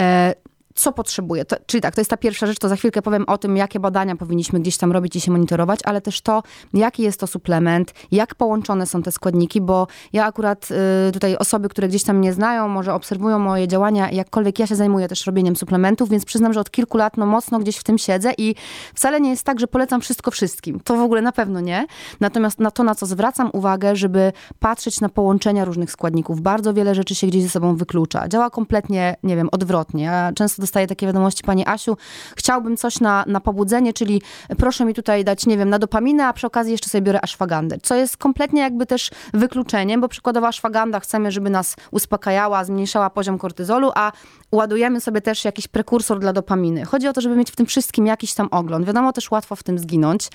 [0.00, 0.34] e,
[0.76, 1.44] co potrzebuje.
[1.44, 3.80] To, czyli tak, to jest ta pierwsza rzecz, to za chwilkę powiem o tym, jakie
[3.80, 6.42] badania powinniśmy gdzieś tam robić i się monitorować, ale też to,
[6.74, 10.68] jaki jest to suplement, jak połączone są te składniki, bo ja akurat
[11.08, 14.76] y, tutaj osoby, które gdzieś tam mnie znają, może obserwują moje działania, jakkolwiek ja się
[14.76, 17.98] zajmuję też robieniem suplementów, więc przyznam, że od kilku lat no mocno gdzieś w tym
[17.98, 18.54] siedzę i
[18.94, 20.80] wcale nie jest tak, że polecam wszystko wszystkim.
[20.80, 21.86] To w ogóle na pewno nie.
[22.20, 26.40] Natomiast na to, na co zwracam uwagę, żeby patrzeć na połączenia różnych składników.
[26.40, 28.28] Bardzo wiele rzeczy się gdzieś ze sobą wyklucza.
[28.28, 30.04] Działa kompletnie, nie wiem, odwrotnie.
[30.04, 31.96] Ja często dostaję takie wiadomości, Pani Asiu,
[32.36, 34.22] chciałbym coś na, na pobudzenie, czyli
[34.58, 37.76] proszę mi tutaj dać, nie wiem, na dopaminę, a przy okazji jeszcze sobie biorę ashwagandę,
[37.82, 43.38] co jest kompletnie jakby też wykluczeniem, bo przykładowo ashwaganda chcemy, żeby nas uspokajała, zmniejszała poziom
[43.38, 44.12] kortyzolu, a
[44.52, 46.84] ładujemy sobie też jakiś prekursor dla dopaminy.
[46.84, 48.86] Chodzi o to, żeby mieć w tym wszystkim jakiś tam ogląd.
[48.86, 50.28] Wiadomo, też łatwo w tym zginąć.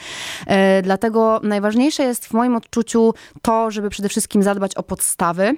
[0.48, 5.56] E, dlatego najważniejsze jest w moim odczuciu to, żeby przede wszystkim zadbać o podstawy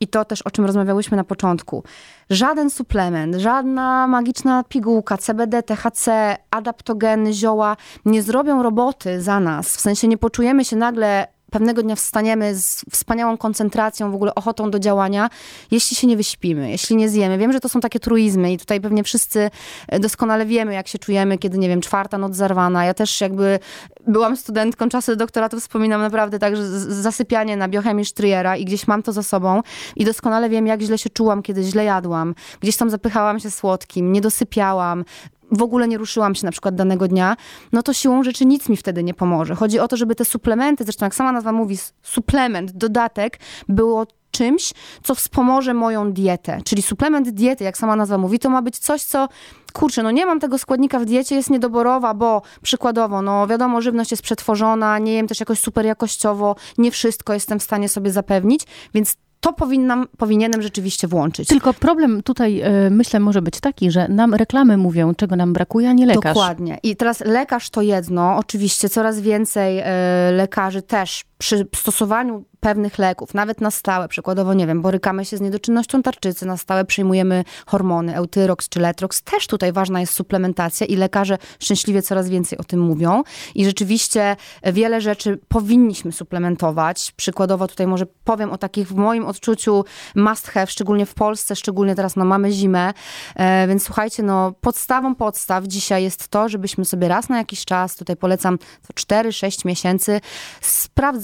[0.00, 1.84] i to też, o czym rozmawiałyśmy na początku.
[2.30, 9.76] Żaden suplement, żadna magiczna pigułka, CBD, THC, adaptogeny, zioła nie zrobią roboty za nas.
[9.76, 11.26] W sensie nie poczujemy się nagle
[11.56, 15.30] pewnego dnia wstaniemy z wspaniałą koncentracją, w ogóle ochotą do działania,
[15.70, 17.38] jeśli się nie wyśpimy, jeśli nie zjemy.
[17.38, 19.50] Wiem, że to są takie truizmy i tutaj pewnie wszyscy
[19.88, 22.84] e, doskonale wiemy, jak się czujemy, kiedy, nie wiem, czwarta noc zarwana.
[22.84, 23.58] Ja też jakby
[24.06, 29.02] byłam studentką czasu doktoratu, wspominam naprawdę tak, że zasypianie na biochemii Stryjera i gdzieś mam
[29.02, 29.62] to za sobą
[29.96, 32.34] i doskonale wiem, jak źle się czułam, kiedy źle jadłam.
[32.60, 35.04] Gdzieś tam zapychałam się słodkim, nie dosypiałam,
[35.50, 37.36] w ogóle nie ruszyłam się na przykład danego dnia,
[37.72, 39.54] no to siłą rzeczy nic mi wtedy nie pomoże.
[39.54, 44.72] Chodzi o to, żeby te suplementy, zresztą jak sama nazwa mówi, suplement, dodatek, było czymś,
[45.02, 46.58] co wspomoże moją dietę.
[46.64, 49.28] Czyli suplement diety, jak sama nazwa mówi, to ma być coś, co
[49.72, 54.10] kurczę, no nie mam tego składnika w diecie, jest niedoborowa, bo przykładowo, no wiadomo, żywność
[54.10, 58.62] jest przetworzona, nie jem też jakoś super jakościowo, nie wszystko jestem w stanie sobie zapewnić,
[58.94, 61.48] więc to powinnam, powinienem rzeczywiście włączyć.
[61.48, 65.88] Tylko problem tutaj, e, myślę, może być taki, że nam reklamy mówią, czego nam brakuje,
[65.88, 66.34] a nie lekarz.
[66.34, 66.78] Dokładnie.
[66.82, 68.36] I teraz lekarz to jedno.
[68.36, 69.84] Oczywiście coraz więcej e,
[70.32, 75.40] lekarzy też przy stosowaniu pewnych leków, nawet na stałe, przykładowo, nie wiem, borykamy się z
[75.40, 80.96] niedoczynnością tarczycy, na stałe przyjmujemy hormony, eutyrox czy letrox, też tutaj ważna jest suplementacja i
[80.96, 83.22] lekarze szczęśliwie coraz więcej o tym mówią.
[83.54, 84.36] I rzeczywiście
[84.72, 87.12] wiele rzeczy powinniśmy suplementować.
[87.16, 91.94] Przykładowo tutaj może powiem o takich w moim odczuciu must have, szczególnie w Polsce, szczególnie
[91.94, 92.92] teraz no mamy zimę,
[93.34, 97.96] e, więc słuchajcie, no podstawą podstaw dzisiaj jest to, żebyśmy sobie raz na jakiś czas,
[97.96, 98.58] tutaj polecam
[98.94, 100.20] 4-6 miesięcy,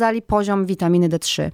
[0.03, 1.51] sprawdzali poziom witaminy D3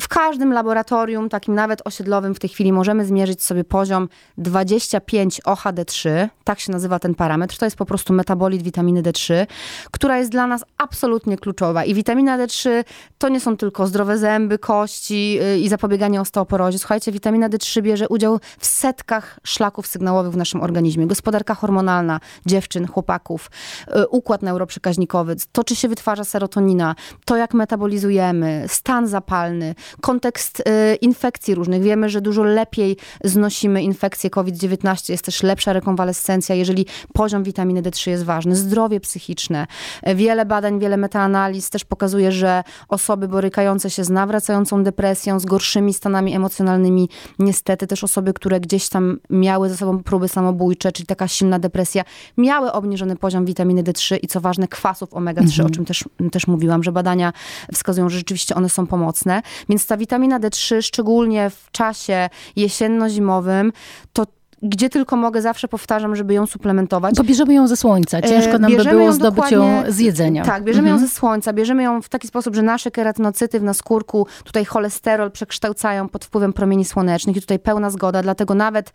[0.00, 6.28] w każdym laboratorium, takim nawet osiedlowym w tej chwili możemy zmierzyć sobie poziom 25 OHD3,
[6.44, 7.58] tak się nazywa ten parametr.
[7.58, 9.46] To jest po prostu metabolit witaminy D3,
[9.90, 11.84] która jest dla nas absolutnie kluczowa.
[11.84, 12.84] I witamina D3
[13.18, 16.78] to nie są tylko zdrowe zęby, kości y, i zapobieganie osteoporozie.
[16.78, 21.06] Słuchajcie, witamina D3 bierze udział w setkach szlaków sygnałowych w naszym organizmie.
[21.06, 23.50] Gospodarka hormonalna dziewczyn, chłopaków,
[23.88, 30.60] y, układ neuroprzekaźnikowy, to czy się wytwarza serotonina, to jak metabolizm metabolizujemy, stan zapalny, kontekst
[30.60, 31.82] y, infekcji różnych.
[31.82, 38.10] Wiemy, że dużo lepiej znosimy infekcję COVID-19, jest też lepsza rekonwalescencja, jeżeli poziom witaminy D3
[38.10, 38.56] jest ważny.
[38.56, 39.66] Zdrowie psychiczne.
[40.14, 45.94] Wiele badań, wiele metaanaliz też pokazuje, że osoby borykające się z nawracającą depresją, z gorszymi
[45.94, 51.28] stanami emocjonalnymi, niestety też osoby, które gdzieś tam miały ze sobą próby samobójcze, czyli taka
[51.28, 52.04] silna depresja,
[52.36, 55.66] miały obniżony poziom witaminy D3 i co ważne kwasów omega-3, mhm.
[55.66, 57.32] o czym też, też mówiłam, że badania
[57.74, 59.42] wskazują, że rzeczywiście one są pomocne.
[59.68, 63.72] Więc ta witamina D3, szczególnie w czasie jesienno-zimowym,
[64.12, 64.26] to
[64.64, 67.14] gdzie tylko mogę, zawsze powtarzam, żeby ją suplementować.
[67.14, 68.22] Bo bierzemy ją ze słońca.
[68.22, 70.44] Ciężko nam bierzemy by było zdobyć ją z jedzenia.
[70.44, 71.02] Tak, bierzemy mhm.
[71.02, 71.52] ją ze słońca.
[71.52, 76.52] Bierzemy ją w taki sposób, że nasze keratinocyty w naskórku, tutaj cholesterol przekształcają pod wpływem
[76.52, 78.92] promieni słonecznych i tutaj pełna zgoda, dlatego nawet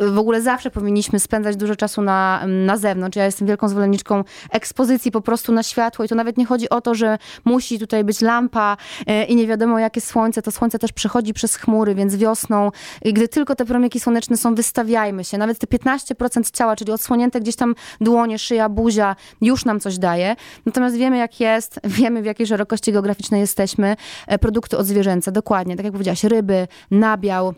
[0.00, 3.16] w ogóle zawsze powinniśmy spędzać dużo czasu na, na zewnątrz.
[3.16, 6.80] Ja jestem wielką zwolenniczką ekspozycji po prostu na światło i to nawet nie chodzi o
[6.80, 10.42] to, że musi tutaj być lampa e, i nie wiadomo jakie słońce.
[10.42, 12.70] To słońce też przechodzi przez chmury, więc wiosną,
[13.04, 14.54] gdy tylko te promyki słoneczne są,
[14.96, 15.38] wystawiajmy się.
[15.38, 20.36] Nawet te 15% ciała, czyli odsłonięte gdzieś tam dłonie, szyja, buzia, już nam coś daje.
[20.66, 23.96] Natomiast wiemy jak jest, wiemy w jakiej szerokości geograficznej jesteśmy.
[24.26, 27.54] E, produkty odzwierzęce, dokładnie, tak jak powiedziałaś, ryby, nabiał,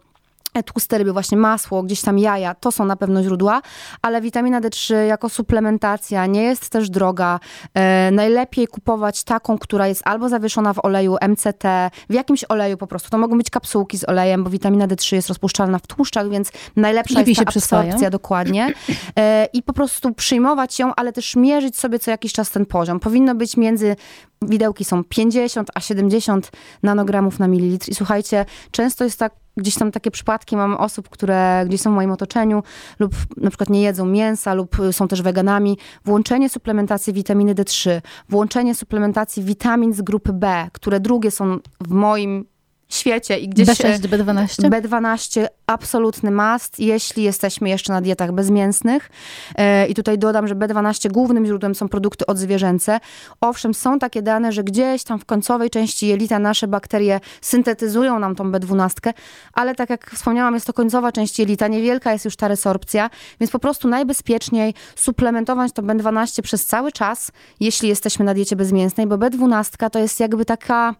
[0.64, 3.62] tłuste ryby, właśnie masło, gdzieś tam jaja, to są na pewno źródła,
[4.02, 7.40] ale witamina D3 jako suplementacja nie jest też droga.
[7.74, 11.64] E, najlepiej kupować taką, która jest albo zawieszona w oleju MCT,
[12.10, 13.10] w jakimś oleju po prostu.
[13.10, 17.18] To mogą być kapsułki z olejem, bo witamina D3 jest rozpuszczalna w tłuszczach, więc najlepsza
[17.18, 18.72] Lepiej jest ta absorpcja, dokładnie.
[19.18, 23.00] E, I po prostu przyjmować ją, ale też mierzyć sobie co jakiś czas ten poziom.
[23.00, 23.96] Powinno być między
[24.42, 26.50] widełki są 50 a 70
[26.82, 27.88] nanogramów na mililitr.
[27.88, 31.94] I słuchajcie, często jest tak, gdzieś tam takie przypadki mam osób, które gdzieś są w
[31.94, 32.62] moim otoczeniu
[32.98, 35.78] lub na przykład nie jedzą mięsa lub są też weganami.
[36.04, 42.44] Włączenie suplementacji witaminy D3, włączenie suplementacji witamin z grupy B, które drugie są w moim
[42.88, 43.68] świecie i gdzieś...
[43.68, 44.70] B6, B12?
[44.70, 49.10] B12 absolutny must, jeśli jesteśmy jeszcze na dietach bezmięsnych.
[49.54, 53.00] E, I tutaj dodam, że B12 głównym źródłem są produkty odzwierzęce.
[53.40, 58.36] Owszem, są takie dane, że gdzieś tam w końcowej części jelita nasze bakterie syntetyzują nam
[58.36, 59.12] tą B12,
[59.52, 63.50] ale tak jak wspomniałam, jest to końcowa część jelita, niewielka jest już ta resorpcja, więc
[63.50, 69.16] po prostu najbezpieczniej suplementować to B12 przez cały czas, jeśli jesteśmy na diecie bezmięsnej, bo
[69.16, 70.94] B12 to jest jakby taka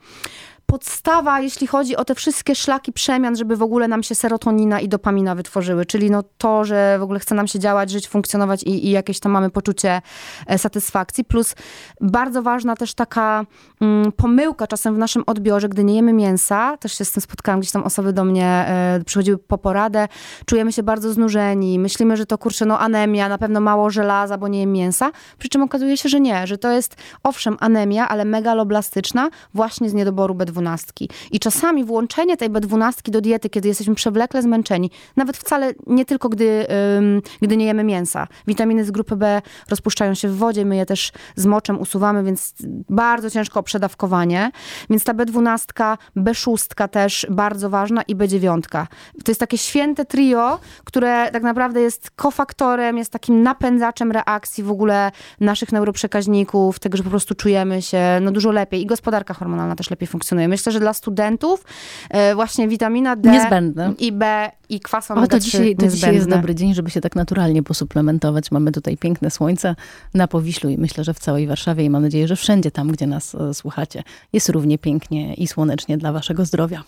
[0.71, 4.89] podstawa, jeśli chodzi o te wszystkie szlaki przemian, żeby w ogóle nam się serotonina i
[4.89, 5.87] dopamina wytworzyły.
[5.87, 9.21] Czyli no to, że w ogóle chce nam się działać, żyć, funkcjonować i, i jakieś
[9.21, 10.03] tam mamy poczucie
[10.47, 11.25] e, satysfakcji.
[11.25, 11.55] Plus
[12.01, 13.45] bardzo ważna też taka
[13.81, 16.77] mm, pomyłka czasem w naszym odbiorze, gdy nie jemy mięsa.
[16.77, 20.09] Też się z tym spotkałam, gdzieś tam osoby do mnie e, przychodziły po poradę.
[20.47, 21.79] Czujemy się bardzo znużeni.
[21.79, 25.11] Myślimy, że to kurczę, no anemia, na pewno mało żelaza, bo nie jem mięsa.
[25.39, 29.95] Przy czym okazuje się, że nie, że to jest owszem anemia, ale megaloblastyczna właśnie z
[29.95, 31.07] niedoboru B12 B12.
[31.33, 36.29] I czasami włączenie tej B12 do diety, kiedy jesteśmy przewlekle zmęczeni, nawet wcale nie tylko
[36.29, 36.67] gdy,
[37.43, 38.27] gdy nie jemy mięsa.
[38.47, 42.55] Witaminy z grupy B rozpuszczają się w wodzie, my je też z moczem usuwamy, więc
[42.89, 44.51] bardzo ciężko przedawkowanie.
[44.91, 48.61] Więc ta B12, B6 też bardzo ważna i B9.
[49.25, 54.71] To jest takie święte trio, które tak naprawdę jest kofaktorem, jest takim napędzaczem reakcji w
[54.71, 59.77] ogóle naszych neuroprzekaźników, tego, że po prostu czujemy się no, dużo lepiej i gospodarka hormonalna
[59.77, 60.48] też lepiej funkcjonuje.
[60.49, 61.65] Myślę, że dla studentów
[62.11, 63.93] e, właśnie witamina D Niezbędne.
[63.99, 67.01] i B i kwas omega o, to dzisiaj, to dzisiaj jest dobry dzień, żeby się
[67.01, 68.51] tak naturalnie posuplementować.
[68.51, 69.77] Mamy tutaj piękne słońce
[70.15, 73.07] na Powiślu i myślę, że w całej Warszawie i mam nadzieję, że wszędzie tam, gdzie
[73.07, 76.83] nas e, słuchacie, jest równie pięknie i słonecznie dla waszego zdrowia.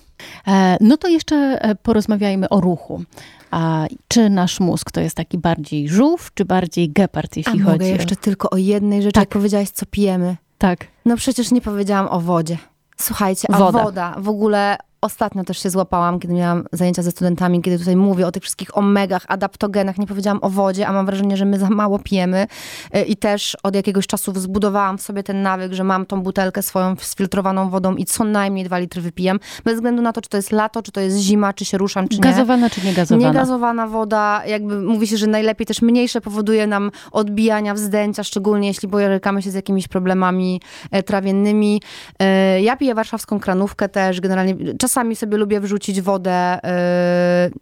[0.48, 3.04] E, no to jeszcze porozmawiajmy o ruchu.
[3.50, 7.72] A czy nasz mózg to jest taki bardziej żółw, czy bardziej gepard, jeśli A chodzi
[7.72, 9.22] mogę jeszcze tylko o jednej rzeczy, tak.
[9.22, 10.36] jak powiedziałaś, co pijemy.
[10.58, 10.86] Tak.
[11.04, 12.58] No przecież nie powiedziałam o wodzie.
[13.00, 13.84] Słuchajcie, a woda.
[13.84, 18.26] woda w ogóle Ostatnio też się złapałam, kiedy miałam zajęcia ze studentami, kiedy tutaj mówię
[18.26, 21.70] o tych wszystkich omegach, adaptogenach, nie powiedziałam o wodzie, a mam wrażenie, że my za
[21.70, 22.46] mało pijemy
[22.92, 26.62] e, i też od jakiegoś czasu zbudowałam w sobie ten nawyk, że mam tą butelkę
[26.62, 30.36] swoją sfiltrowaną wodą i co najmniej dwa litry wypijam, bez względu na to, czy to
[30.36, 32.22] jest lato, czy to jest zima, czy się ruszam, czy nie.
[32.22, 33.28] Gazowana, czy niegazowana?
[33.28, 38.88] Niegazowana woda, jakby mówi się, że najlepiej też mniejsze powoduje nam odbijania, wzdęcia, szczególnie jeśli
[38.88, 40.60] borykamy się z jakimiś problemami
[40.90, 41.82] e, trawiennymi.
[42.18, 44.54] E, ja piję warszawską kranówkę też, generalnie
[44.90, 46.58] Czasami sobie lubię wrzucić wodę,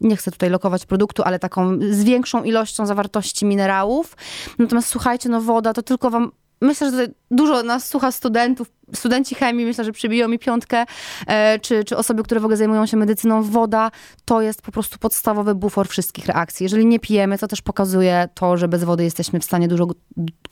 [0.01, 4.17] yy, nie chcę tutaj lokować produktu, ale taką z większą ilością zawartości minerałów.
[4.59, 9.67] Natomiast słuchajcie, no woda to tylko wam Myślę, że dużo nas słucha studentów, studenci chemii
[9.67, 10.85] myślę, że przybiją mi piątkę,
[11.27, 13.91] e, czy, czy osoby, które w ogóle zajmują się medycyną, woda
[14.25, 16.65] to jest po prostu podstawowy bufor wszystkich reakcji.
[16.65, 19.87] Jeżeli nie pijemy, to też pokazuje to, że bez wody jesteśmy w stanie dużo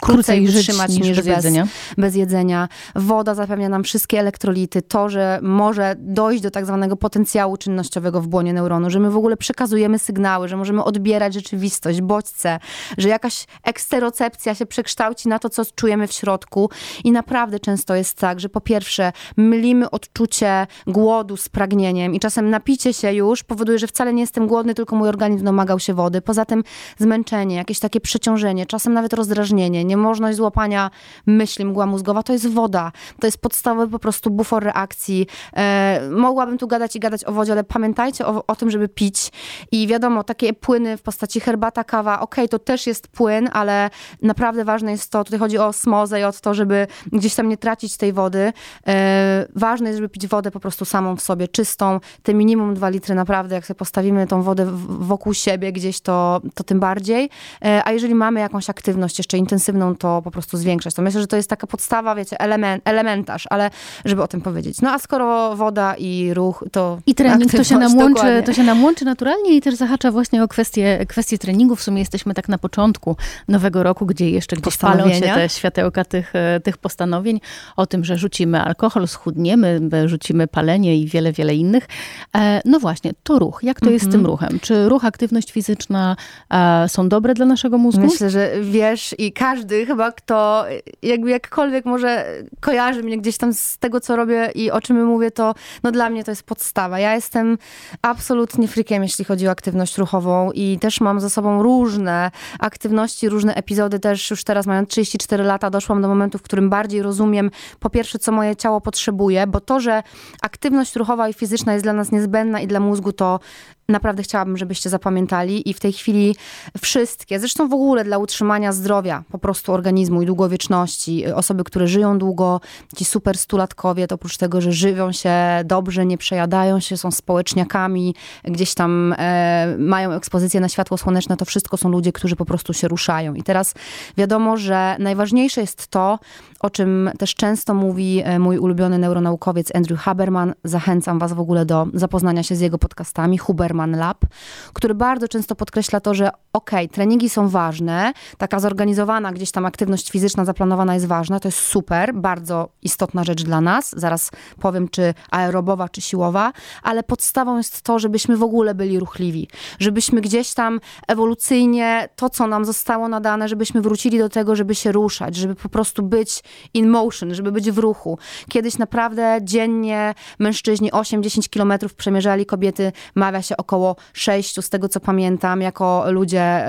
[0.00, 1.66] krócej wytrzymać niż, niż bez, bez, jedzenia.
[1.98, 2.68] bez jedzenia.
[2.94, 8.28] Woda zapewnia nam wszystkie elektrolity, to, że może dojść do tak zwanego potencjału czynnościowego w
[8.28, 12.58] błonie neuronu, że my w ogóle przekazujemy sygnały, że możemy odbierać rzeczywistość, bodźce,
[12.98, 16.70] że jakaś eksterocepcja się przekształci na to, co czujemy w środku
[17.04, 22.50] i naprawdę często jest tak, że po pierwsze mylimy odczucie głodu z pragnieniem i czasem
[22.50, 26.20] napicie się już powoduje, że wcale nie jestem głodny, tylko mój organizm domagał się wody.
[26.20, 26.64] Poza tym
[26.98, 30.90] zmęczenie, jakieś takie przeciążenie, czasem nawet rozdrażnienie, niemożność złapania
[31.26, 32.92] myśli, mgła mózgowa, to jest woda.
[33.20, 35.26] To jest podstawowy po prostu bufor reakcji.
[35.56, 39.32] E, mogłabym tu gadać i gadać o wodzie, ale pamiętajcie o, o tym, żeby pić.
[39.72, 43.90] I wiadomo, takie płyny w postaci herbata, kawa, okay, to też jest płyn, ale
[44.22, 47.56] naprawdę ważne jest to, tutaj chodzi o osmozę i o to, żeby gdzieś tam nie
[47.56, 48.52] tracić tej wody.
[48.86, 52.88] E, ważne jest, żeby pić wodę po prostu samą w sobie, czystą, te minimum dwa
[52.88, 57.30] litry naprawdę, jak sobie postawimy tą wodę wokół siebie gdzieś, to, to tym bardziej.
[57.64, 60.94] E, a jeżeli mamy jakąś aktywność jeszcze intensywną, to po prostu zwiększać.
[60.94, 63.70] To myślę, że to jest taka podstawa, wiecie, element, elementarz, ale
[64.04, 64.80] żeby o tym powiedzieć.
[64.80, 68.62] No a skoro woda i ruch, to I trening to się, nam łączy, to się
[68.62, 71.76] nam łączy naturalnie i też zahacza właśnie o kwestię, kwestię treningu.
[71.76, 73.16] W sumie jesteśmy tak na początku
[73.48, 77.40] nowego roku, gdzie jeszcze gdzieś palą się te światełka tych, e, tych postanowień
[77.76, 81.88] o tym, że rzucimy alkohol, schudniemy, rzucimy palenie i wiele, wiele innych.
[82.36, 83.60] E, no właśnie, to ruch.
[83.62, 84.26] Jak to jest z tym mhm.
[84.26, 84.60] ruchem?
[84.60, 86.16] Czy ruch, aktywność fizyczna
[86.50, 88.02] e, są dobre dla naszego mózgu?
[88.02, 90.64] Myślę, że wiesz i każdy chyba, kto
[91.02, 92.26] jakby jakkolwiek może
[92.60, 96.10] kojarzy mnie gdzieś tam z tego, co robię i o czym mówię, to no dla
[96.10, 96.98] mnie to jest podstawa.
[96.98, 97.58] Ja jestem
[98.02, 103.54] absolutnie frikiem, jeśli chodzi o aktywność ruchową i też mam ze sobą różne aktywności, różne
[103.54, 103.98] epizody.
[103.98, 108.18] Też już teraz mając 34 lata doszłam do momentu, w którym bardziej rozumiem po pierwsze,
[108.18, 110.02] co moje ciało potrzebuje, bo to, że
[110.42, 113.40] aktywność ruchowa i fizyczna jest dla nas niezbędna i dla mózgu, to
[113.88, 116.36] naprawdę chciałabym, żebyście zapamiętali i w tej chwili
[116.82, 122.18] wszystkie, zresztą w ogóle dla utrzymania zdrowia po prostu organizmu i długowieczności, osoby, które żyją
[122.18, 122.60] długo,
[122.96, 125.32] ci super stulatkowie, to oprócz tego, że żywią się
[125.64, 131.44] dobrze, nie przejadają się, są społeczniakami, gdzieś tam e, mają ekspozycję na światło słoneczne, to
[131.44, 133.34] wszystko są ludzie, którzy po prostu się ruszają.
[133.34, 133.74] I teraz
[134.16, 136.18] wiadomo, że najważniejsze jest to,
[136.60, 140.54] o czym też często mówi e, mój ulubiony neuronaukowiec Andrew Haberman.
[140.64, 143.38] Zachęcam was w ogóle do zapoznania się z jego podcastami.
[143.38, 144.24] Huber Huberman Lab,
[144.72, 150.10] który bardzo często podkreśla to, że ok, treningi są ważne, taka zorganizowana gdzieś tam aktywność
[150.10, 153.94] fizyczna zaplanowana jest ważna, to jest super, bardzo istotna rzecz dla nas.
[153.96, 159.48] Zaraz powiem, czy aerobowa, czy siłowa, ale podstawą jest to, żebyśmy w ogóle byli ruchliwi,
[159.78, 164.92] żebyśmy gdzieś tam ewolucyjnie to, co nam zostało nadane, żebyśmy wrócili do tego, żeby się
[164.92, 166.42] ruszać, żeby po prostu być
[166.74, 168.18] in motion, żeby być w ruchu.
[168.48, 174.88] Kiedyś naprawdę dziennie mężczyźni 8-10 kilometrów przemierzali, kobiety mawia się o około sześciu, z tego
[174.88, 176.68] co pamiętam, jako ludzie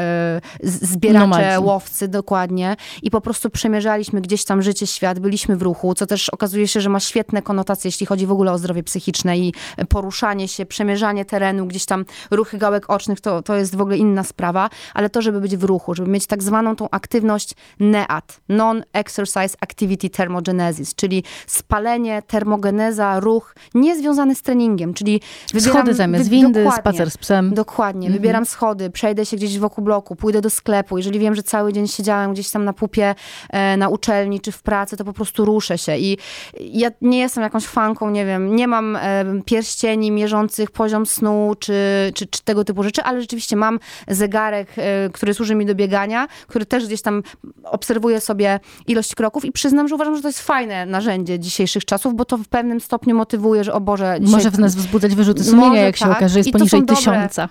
[0.63, 1.63] y, zbieracze, Nomadzi.
[1.63, 2.75] łowcy, dokładnie.
[3.03, 6.81] I po prostu przemierzaliśmy gdzieś tam życie, świat, byliśmy w ruchu, co też okazuje się,
[6.81, 9.53] że ma świetne konotacje, jeśli chodzi w ogóle o zdrowie psychiczne i
[9.89, 14.23] poruszanie się, przemierzanie terenu, gdzieś tam ruchy gałek ocznych, to, to jest w ogóle inna
[14.23, 19.55] sprawa, ale to, żeby być w ruchu, żeby mieć tak zwaną tą aktywność NEAT, Non-Exercise
[19.61, 25.21] Activity Thermogenesis, czyli spalenie, termogeneza, ruch niezwiązany z treningiem, czyli
[25.53, 27.53] wybieram, Schody zamiast windy, spacer z psem.
[27.53, 28.07] Dokładnie.
[28.07, 28.21] Mhm.
[28.21, 30.97] Wybieram schody, przejdę się gdzieś wokół bloku, pójdę do sklepu.
[30.97, 33.15] Jeżeli wiem, że cały dzień siedziałem gdzieś tam na pupie,
[33.49, 35.97] e, na uczelni czy w pracy, to po prostu ruszę się.
[35.97, 36.17] I
[36.59, 41.73] ja nie jestem jakąś fanką, nie wiem, nie mam e, pierścieni mierzących poziom snu czy,
[42.15, 46.27] czy, czy, tego typu rzeczy, ale rzeczywiście mam zegarek, e, który służy mi do biegania,
[46.47, 47.23] który też gdzieś tam
[47.63, 52.15] obserwuje sobie ilość kroków i przyznam, że uważam, że to jest fajne narzędzie dzisiejszych czasów,
[52.15, 54.17] bo to w pewnym stopniu motywuje, że o Boże...
[54.19, 54.35] Dzisiaj...
[54.35, 56.07] Może w nas wzbudzać wyrzuty sumienia, jak tak.
[56.07, 57.49] się okaże, jest poniżej tysiąca.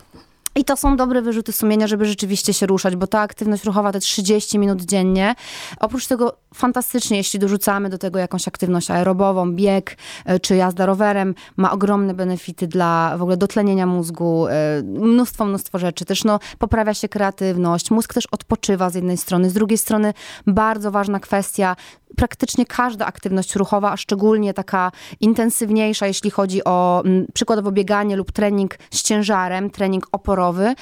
[0.57, 4.01] I to są dobre wyrzuty sumienia, żeby rzeczywiście się ruszać, bo ta aktywność ruchowa te
[4.01, 5.35] 30 minut dziennie.
[5.81, 11.35] Oprócz tego fantastycznie, jeśli dorzucamy do tego jakąś aktywność aerobową, bieg e, czy jazda rowerem,
[11.57, 16.05] ma ogromne benefity dla w ogóle dotlenienia mózgu, e, mnóstwo, mnóstwo rzeczy.
[16.05, 20.15] Też no, poprawia się kreatywność, mózg też odpoczywa z jednej strony, z drugiej strony
[20.47, 21.77] bardzo ważna kwestia,
[22.17, 28.33] praktycznie każda aktywność ruchowa, a szczególnie taka intensywniejsza, jeśli chodzi o m, przykładowo bieganie lub
[28.33, 30.75] trening z ciężarem, trening oporowy.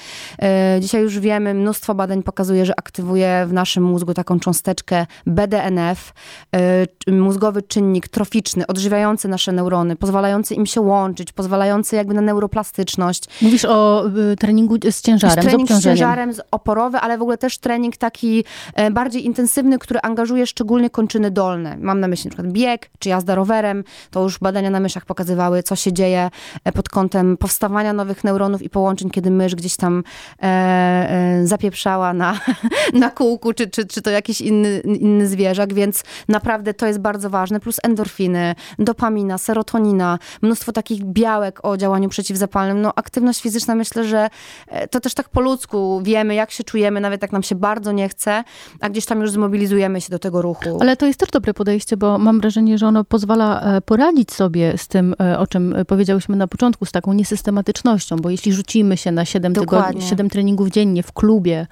[0.43, 6.13] E, dzisiaj już wiemy, mnóstwo badań pokazuje, że aktywuje w naszym mózgu taką cząsteczkę BDNF,
[6.55, 13.25] e, mózgowy czynnik troficzny, odżywiający nasze neurony, pozwalający im się łączyć, pozwalający jakby na neuroplastyczność.
[13.43, 17.39] Mówisz o y, treningu z ciężarem, trening z, z ciężarem, z oporowy, ale w ogóle
[17.39, 18.45] też trening taki
[18.75, 21.77] e, bardziej intensywny, który angażuje szczególnie kończyny dolne.
[21.81, 23.85] Mam na myśli przykład bieg, czy jazda rowerem.
[24.11, 26.31] To już badania na myszach pokazywały, co się dzieje
[26.65, 30.05] e, pod kątem powstawania nowych neuronów i połączeń, kiedy mysz gdzieś tam
[30.43, 32.41] e, e, zapieprzała na,
[32.93, 37.31] na kółku, czy, czy, czy to jakiś inny, inny zwierzak, więc naprawdę to jest bardzo
[37.31, 37.61] ważne.
[37.61, 42.81] Plus endorfiny, dopamina, serotonina, mnóstwo takich białek o działaniu przeciwzapalnym.
[42.81, 44.29] No aktywność fizyczna myślę, że
[44.69, 47.93] e, to też tak po ludzku wiemy, jak się czujemy, nawet jak nam się bardzo
[47.93, 48.45] nie chce,
[48.81, 50.79] a gdzieś tam już zmobilizujemy się do tego ruchu.
[50.81, 54.79] Ale to jest też dobre podejście, bo mam wrażenie, że ono pozwala e, poradzić sobie
[54.79, 59.13] z tym, e, o czym powiedziałyśmy na początku, z taką niesystematycznością, bo jeśli rzucimy się
[59.13, 61.67] na 7, tygodni, 7 treningów dziennie w klubie,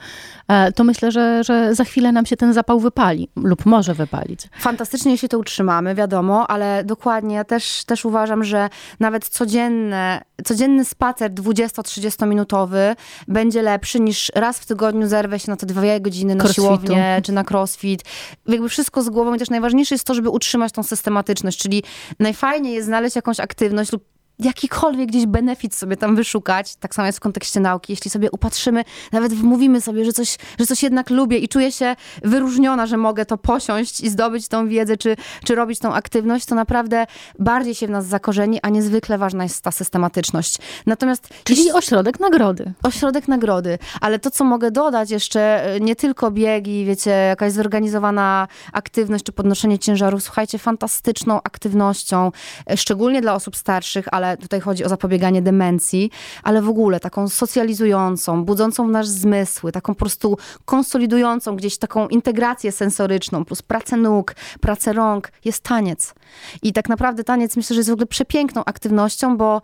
[0.74, 4.40] to myślę, że, że za chwilę nam się ten zapał wypali lub może wypalić.
[4.60, 8.68] Fantastycznie, jeśli to utrzymamy, wiadomo, ale dokładnie, ja też, też uważam, że
[9.00, 12.96] nawet codzienne, codzienny spacer 20-30 minutowy
[13.28, 16.62] będzie lepszy niż raz w tygodniu zerwę się na te dwie godziny na Crossfitu.
[16.62, 18.02] siłownię czy na crossfit.
[18.48, 21.82] Jakby wszystko z głową i też najważniejsze jest to, żeby utrzymać tą systematyczność, czyli
[22.18, 27.18] najfajniej jest znaleźć jakąś aktywność lub jakikolwiek gdzieś benefit sobie tam wyszukać, tak samo jest
[27.18, 31.38] w kontekście nauki, jeśli sobie upatrzymy, nawet wmówimy sobie, że coś, że coś jednak lubię
[31.38, 35.78] i czuję się wyróżniona, że mogę to posiąść i zdobyć tą wiedzę, czy, czy robić
[35.78, 37.06] tą aktywność, to naprawdę
[37.38, 40.58] bardziej się w nas zakorzeni, a niezwykle ważna jest ta systematyczność.
[40.86, 41.28] Natomiast...
[41.44, 41.72] Czyli jeśli...
[41.72, 42.72] ośrodek nagrody.
[42.82, 49.24] Ośrodek nagrody, ale to, co mogę dodać jeszcze, nie tylko biegi, wiecie, jakaś zorganizowana aktywność,
[49.24, 52.32] czy podnoszenie ciężarów, słuchajcie, fantastyczną aktywnością,
[52.76, 56.10] szczególnie dla osób starszych, ale tutaj chodzi o zapobieganie demencji,
[56.42, 62.08] ale w ogóle taką socjalizującą, budzącą w nasz zmysły, taką po prostu konsolidującą gdzieś taką
[62.08, 66.14] integrację sensoryczną, plus pracę nóg, pracę rąk, jest taniec.
[66.62, 69.62] I tak naprawdę taniec myślę, że jest w ogóle przepiękną aktywnością, bo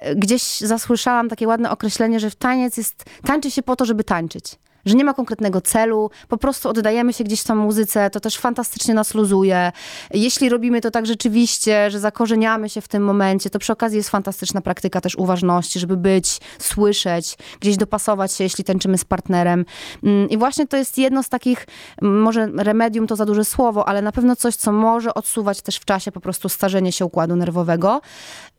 [0.00, 4.58] e, gdzieś zasłyszałam takie ładne określenie, że taniec jest, tańczy się po to, żeby tańczyć
[4.84, 8.94] że nie ma konkretnego celu, po prostu oddajemy się gdzieś tam muzyce, to też fantastycznie
[8.94, 9.72] nas luzuje.
[10.14, 14.10] Jeśli robimy to tak rzeczywiście, że zakorzeniamy się w tym momencie, to przy okazji jest
[14.10, 19.64] fantastyczna praktyka też uważności, żeby być, słyszeć, gdzieś dopasować się, jeśli tańczymy z partnerem.
[20.02, 21.66] Mm, I właśnie to jest jedno z takich,
[22.02, 25.84] może remedium to za duże słowo, ale na pewno coś, co może odsuwać też w
[25.84, 28.00] czasie po prostu starzenie się układu nerwowego.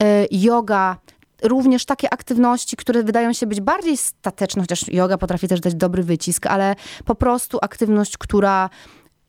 [0.03, 0.97] Y, yoga,
[1.44, 6.04] również takie aktywności, które wydają się być bardziej stateczne, chociaż yoga potrafi też dać dobry
[6.04, 6.76] wycisk, ale
[7.06, 8.70] po prostu aktywność, która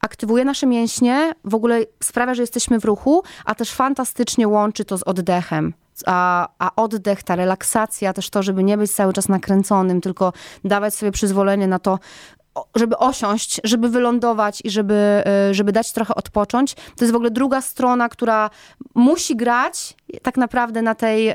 [0.01, 4.99] aktywuje nasze mięśnie, w ogóle sprawia, że jesteśmy w ruchu, a też fantastycznie łączy to
[4.99, 5.75] z oddechem.
[6.07, 10.33] A, a oddech, ta relaksacja, też to, żeby nie być cały czas nakręconym, tylko
[10.65, 11.99] dawać sobie przyzwolenie na to,
[12.77, 16.75] żeby osiąść, żeby wylądować i żeby, y, żeby dać trochę odpocząć.
[16.75, 18.51] To jest w ogóle druga strona, która
[18.95, 21.35] musi grać tak naprawdę na tej, y,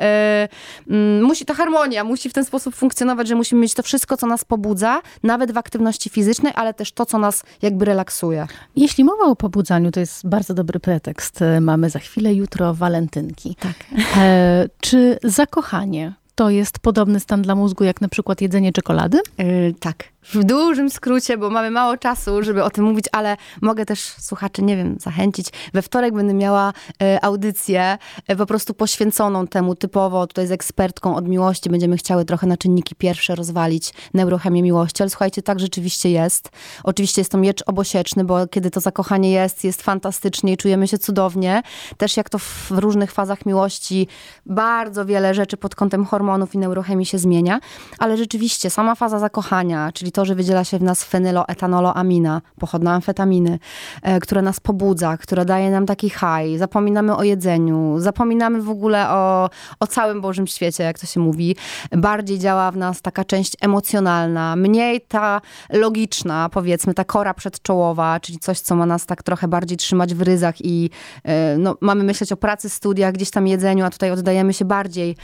[0.89, 4.27] mm, musi, ta harmonia musi w ten sposób funkcjonować, że musimy mieć to wszystko, co
[4.27, 8.47] nas pobudza, nawet w aktywności fizycznej, ale też to, co nas jakby relaksuje.
[8.75, 11.39] Jeśli mowa o pobudzaniu, to jest bardzo dobry pretekst.
[11.61, 13.55] Mamy za chwilę jutro walentynki.
[13.59, 13.73] Tak.
[14.17, 19.19] E, czy zakochanie to jest podobny stan dla mózgu, jak na przykład jedzenie czekolady?
[19.37, 23.85] Yy, tak w dużym skrócie, bo mamy mało czasu, żeby o tym mówić, ale mogę
[23.85, 25.47] też słuchaczy, nie wiem, zachęcić.
[25.73, 27.97] We wtorek będę miała e, audycję
[28.27, 31.69] e, po prostu poświęconą temu typowo, tutaj z ekspertką od miłości.
[31.69, 36.49] Będziemy chciały trochę na czynniki pierwsze rozwalić neurochemię miłości, ale słuchajcie, tak rzeczywiście jest.
[36.83, 40.97] Oczywiście jest to miecz obosieczny, bo kiedy to zakochanie jest, jest fantastycznie i czujemy się
[40.97, 41.61] cudownie.
[41.97, 44.07] Też jak to w różnych fazach miłości,
[44.45, 47.59] bardzo wiele rzeczy pod kątem hormonów i neurochemii się zmienia,
[47.99, 52.93] ale rzeczywiście sama faza zakochania, czyli to to, że wydziela się w nas fenyloetanoloamina, pochodna
[52.93, 53.59] amfetaminy,
[54.01, 56.57] e, która nas pobudza, która daje nam taki high.
[56.57, 59.49] Zapominamy o jedzeniu, zapominamy w ogóle o,
[59.79, 61.55] o całym Bożym świecie, jak to się mówi.
[61.91, 68.39] Bardziej działa w nas taka część emocjonalna, mniej ta logiczna, powiedzmy, ta kora przedczołowa, czyli
[68.39, 70.89] coś, co ma nas tak trochę bardziej trzymać w ryzach i
[71.23, 75.15] e, no, mamy myśleć o pracy, studiach, gdzieś tam jedzeniu, a tutaj oddajemy się bardziej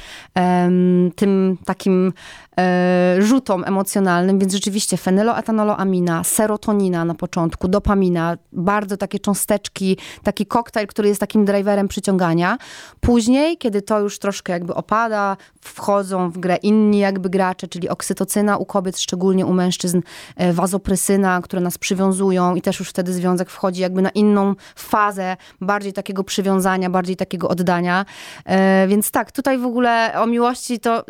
[1.16, 2.14] tym takim
[2.60, 10.88] E, rzutom emocjonalnym, więc rzeczywiście fenyloetanoloamina, serotonina na początku, dopamina, bardzo takie cząsteczki, taki koktajl,
[10.88, 12.58] który jest takim driverem przyciągania.
[13.00, 18.58] Później, kiedy to już troszkę jakby opada, wchodzą w grę inni jakby gracze, czyli oksytocyna
[18.58, 20.02] u kobiet, szczególnie u mężczyzn,
[20.36, 25.38] e, wazoprysyna, które nas przywiązują i też już wtedy związek wchodzi jakby na inną fazę,
[25.62, 28.06] bardziej takiego przywiązania, bardziej takiego oddania.
[28.46, 31.06] E, więc tak, tutaj w ogóle o miłości to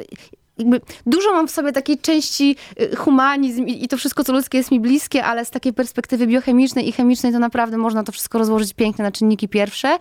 [1.05, 4.71] dużo mam w sobie takiej części y, humanizm i, i, to wszystko, co ludzkie jest
[4.71, 8.73] mi bliskie, ale z takiej perspektywy biochemicznej i chemicznej to naprawdę można to wszystko rozłożyć
[8.73, 9.97] pięknie na czynniki pierwsze.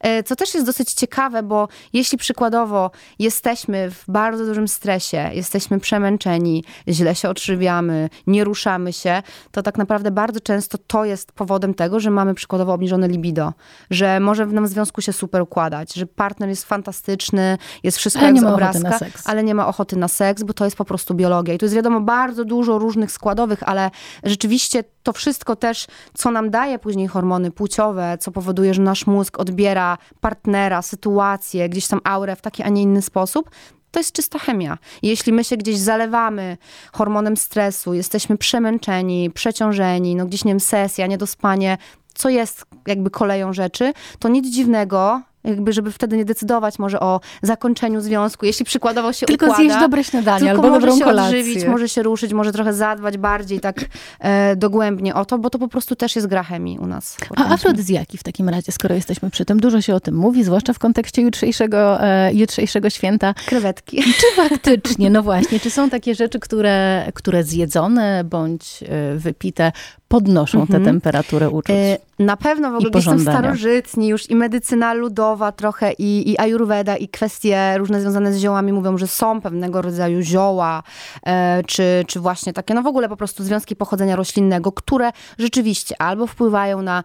[0.00, 5.80] E, co też jest dosyć ciekawe, bo jeśli przykładowo jesteśmy w bardzo dużym stresie, jesteśmy
[5.80, 11.74] przemęczeni, źle się odżywiamy, nie ruszamy się, to tak naprawdę bardzo często to jest powodem
[11.74, 13.52] tego, że mamy przykładowo obniżone libido,
[13.90, 18.34] że może w nam związku się super układać, że partner jest fantastyczny, jest wszystko ale
[18.34, 21.54] jak z obrazka, ale nie ma ochoty na seks, bo to jest po prostu biologia.
[21.54, 23.90] I tu jest wiadomo bardzo dużo różnych składowych, ale
[24.24, 29.38] rzeczywiście to wszystko też, co nam daje później hormony płciowe, co powoduje, że nasz mózg
[29.38, 33.50] odbiera partnera, sytuację, gdzieś tam aurę w taki, a nie inny sposób,
[33.90, 34.78] to jest czysta chemia.
[35.02, 36.56] Jeśli my się gdzieś zalewamy
[36.92, 41.78] hormonem stresu, jesteśmy przemęczeni, przeciążeni, no gdzieś, nie wiem, sesja, niedospanie,
[42.14, 47.20] co jest jakby koleją rzeczy, to nic dziwnego, jakby, żeby wtedy nie decydować może o
[47.42, 49.58] zakończeniu związku, jeśli przykładowo się tylko układa.
[49.58, 51.40] Tylko zjeść dobre śniadanie albo może dobrą się kolację.
[51.40, 53.80] odżywić, może się ruszyć, może trochę zadbać bardziej tak
[54.20, 57.16] e, dogłębnie o to, bo to po prostu też jest gra chemii u nas.
[57.36, 60.72] A afrodyzjaki w takim razie, skoro jesteśmy przy tym, dużo się o tym mówi, zwłaszcza
[60.72, 63.34] w kontekście jutrzejszego, e, jutrzejszego święta.
[63.46, 64.02] Krewetki.
[64.02, 69.72] Czy faktycznie, no właśnie, czy są takie rzeczy, które, które zjedzone bądź e, wypite
[70.08, 70.80] podnoszą mhm.
[70.80, 71.76] tę temperaturę uczuć.
[71.76, 76.38] E, na pewno w ogóle gdzieś są starożytni już i medycyna ludowa trochę i, i
[76.38, 80.82] ayurveda i kwestie różne związane z ziołami mówią, że są pewnego rodzaju zioła,
[81.26, 86.02] e, czy, czy właśnie takie, no w ogóle po prostu związki pochodzenia roślinnego, które rzeczywiście
[86.02, 87.02] albo wpływają na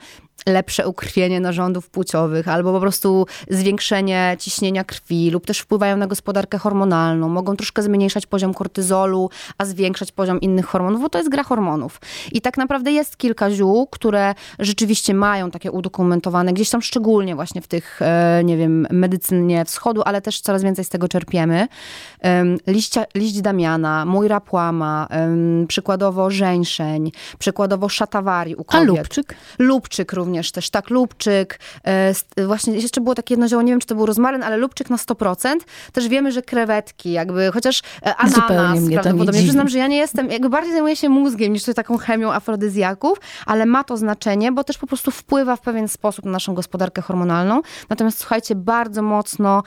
[0.48, 6.58] lepsze ukrwienie narządów płciowych, albo po prostu zwiększenie ciśnienia krwi, lub też wpływają na gospodarkę
[6.58, 11.44] hormonalną, mogą troszkę zmniejszać poziom kortyzolu, a zwiększać poziom innych hormonów, bo to jest gra
[11.44, 12.02] hormonów.
[12.32, 17.62] I tak naprawdę jest kilka ziół, które rzeczywiście mają takie udokumentowane, gdzieś tam szczególnie właśnie
[17.62, 21.68] w tych, e, nie wiem, medycynie wschodu, ale też coraz więcej z tego czerpiemy.
[22.68, 25.08] Liścia, liść damiana, mój rapłama,
[25.68, 28.90] przykładowo żeńszeń, przykładowo szatawari u kobiet.
[28.90, 29.36] A lubczyk?
[29.60, 33.80] Lubczyk również również też tak lubczyk, e, właśnie jeszcze było takie jedno zioło, nie wiem
[33.80, 35.66] czy to był rozmaryn, ale lubczyk na 100%.
[35.92, 39.44] Też wiemy, że krewetki jakby, chociaż e, ananas mnie prawdopodobnie.
[39.44, 43.66] Przyznam, że ja nie jestem, jakby bardziej zajmuję się mózgiem niż taką chemią afrodyzjaków, ale
[43.66, 47.62] ma to znaczenie, bo też po prostu wpływa w pewien sposób na naszą gospodarkę hormonalną.
[47.90, 49.64] Natomiast słuchajcie, bardzo mocno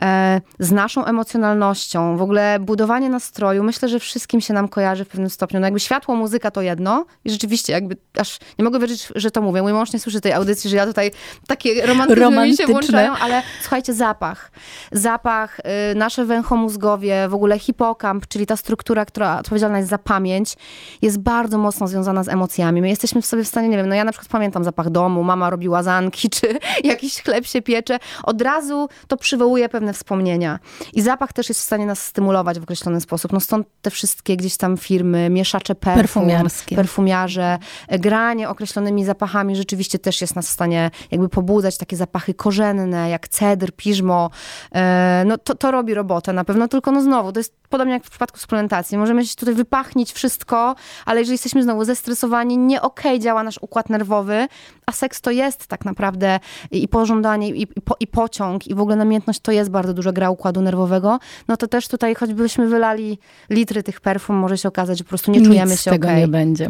[0.00, 5.08] e, z naszą emocjonalnością, w ogóle budowanie nastroju, myślę, że wszystkim się nam kojarzy w
[5.08, 5.60] pewnym stopniu.
[5.60, 9.42] No jakby światło, muzyka to jedno i rzeczywiście jakby aż nie mogę wierzyć, że to
[9.42, 9.62] mówię.
[9.62, 11.10] Mój mąż nie słyszy tej audycji, że ja tutaj
[11.46, 12.46] takie romantyczne, romantyczne.
[12.46, 14.50] mi się włączają, ale słuchajcie, zapach.
[14.92, 15.60] Zapach,
[15.92, 20.56] y, nasze węchomózgowie, w ogóle hipokamp, czyli ta struktura, która odpowiedzialna jest za pamięć,
[21.02, 22.80] jest bardzo mocno związana z emocjami.
[22.80, 25.22] My jesteśmy w sobie w stanie, nie wiem, no ja na przykład pamiętam zapach domu,
[25.22, 27.98] mama robi łazanki, czy jakiś chleb się piecze.
[28.22, 30.58] Od razu to przywołuje pewne wspomnienia.
[30.92, 33.32] I zapach też jest w stanie nas stymulować w określony sposób.
[33.32, 39.85] No stąd te wszystkie gdzieś tam firmy, mieszacze perfum, perfumiarskie, perfumiarze, granie określonymi zapachami rzeczywiście
[39.86, 44.30] rzeczywiście też jest nas w stanie jakby pobudzać takie zapachy korzenne, jak cedr, piżmo.
[44.74, 48.04] E, no to, to robi robotę na pewno, tylko no znowu, to jest podobnie jak
[48.04, 48.98] w przypadku suplementacji.
[48.98, 50.74] Możemy się tutaj wypachnić wszystko,
[51.06, 54.48] ale jeżeli jesteśmy znowu zestresowani, nie okej okay działa nasz układ nerwowy,
[54.86, 58.80] a seks to jest tak naprawdę i pożądanie, i, i, po, i pociąg, i w
[58.80, 61.18] ogóle namiętność to jest bardzo duża gra układu nerwowego,
[61.48, 63.18] no to też tutaj, choćbyśmy wylali
[63.50, 66.08] litry tych perfum, może się okazać, że po prostu nie czujemy Nic się z tego
[66.08, 66.20] okay.
[66.20, 66.68] nie będzie.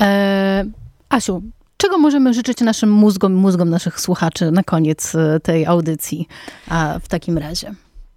[0.00, 0.64] E,
[1.08, 1.42] Asiu,
[1.84, 6.28] Czego możemy życzyć naszym mózgom, mózgom naszych słuchaczy na koniec e, tej audycji
[6.68, 7.74] a w takim razie?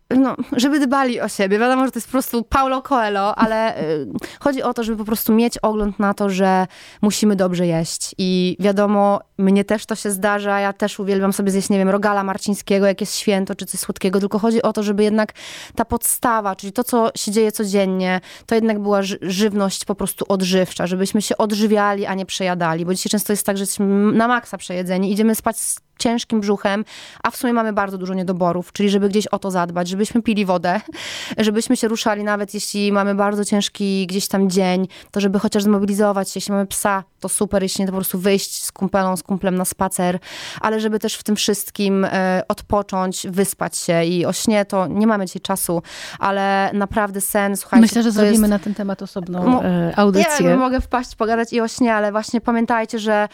[0.09, 1.59] No, żeby dbali o siebie.
[1.59, 4.07] Wiadomo, że to jest po prostu Paulo Coelho, ale y,
[4.39, 6.67] chodzi o to, żeby po prostu mieć ogląd na to, że
[7.01, 8.15] musimy dobrze jeść.
[8.17, 10.59] I wiadomo, mnie też to się zdarza.
[10.59, 14.19] Ja też uwielbiam sobie zjeść, nie wiem, rogala marcińskiego, jak jest święto, czy coś słodkiego.
[14.19, 15.33] Tylko chodzi o to, żeby jednak
[15.75, 20.87] ta podstawa, czyli to, co się dzieje codziennie, to jednak była żywność po prostu odżywcza.
[20.87, 22.85] Żebyśmy się odżywiali, a nie przejadali.
[22.85, 25.11] Bo dzisiaj często jest tak, że jesteśmy na maksa przejedzeni.
[25.11, 25.57] Idziemy spać
[25.97, 26.85] ciężkim brzuchem,
[27.23, 30.45] a w sumie mamy bardzo dużo niedoborów, czyli żeby gdzieś o to zadbać, żebyśmy pili
[30.45, 30.81] wodę,
[31.37, 36.29] żebyśmy się ruszali, nawet jeśli mamy bardzo ciężki gdzieś tam dzień, to żeby chociaż zmobilizować
[36.29, 39.23] się, jeśli mamy psa, to super, jeśli nie, to po prostu wyjść z kumpelą, z
[39.23, 40.19] kumplem na spacer,
[40.61, 45.07] ale żeby też w tym wszystkim e, odpocząć, wyspać się i o śnie to nie
[45.07, 45.81] mamy dzisiaj czasu,
[46.19, 47.81] ale naprawdę sen, słuchajcie.
[47.81, 48.49] Myślę, że zrobimy jest...
[48.49, 50.49] na ten temat osobną e, audycję.
[50.49, 53.27] Ja mogę wpaść, pogadać i o śnie, ale właśnie pamiętajcie, że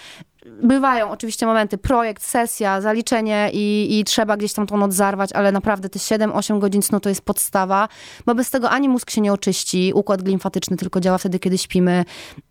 [0.45, 5.51] bywają oczywiście momenty, projekt, sesja, zaliczenie i, i trzeba gdzieś tam tą noc zarwać, ale
[5.51, 7.87] naprawdę te 7-8 godzin snu to jest podstawa,
[8.25, 12.05] bo bez tego ani mózg się nie oczyści, układ limfatyczny tylko działa wtedy, kiedy śpimy.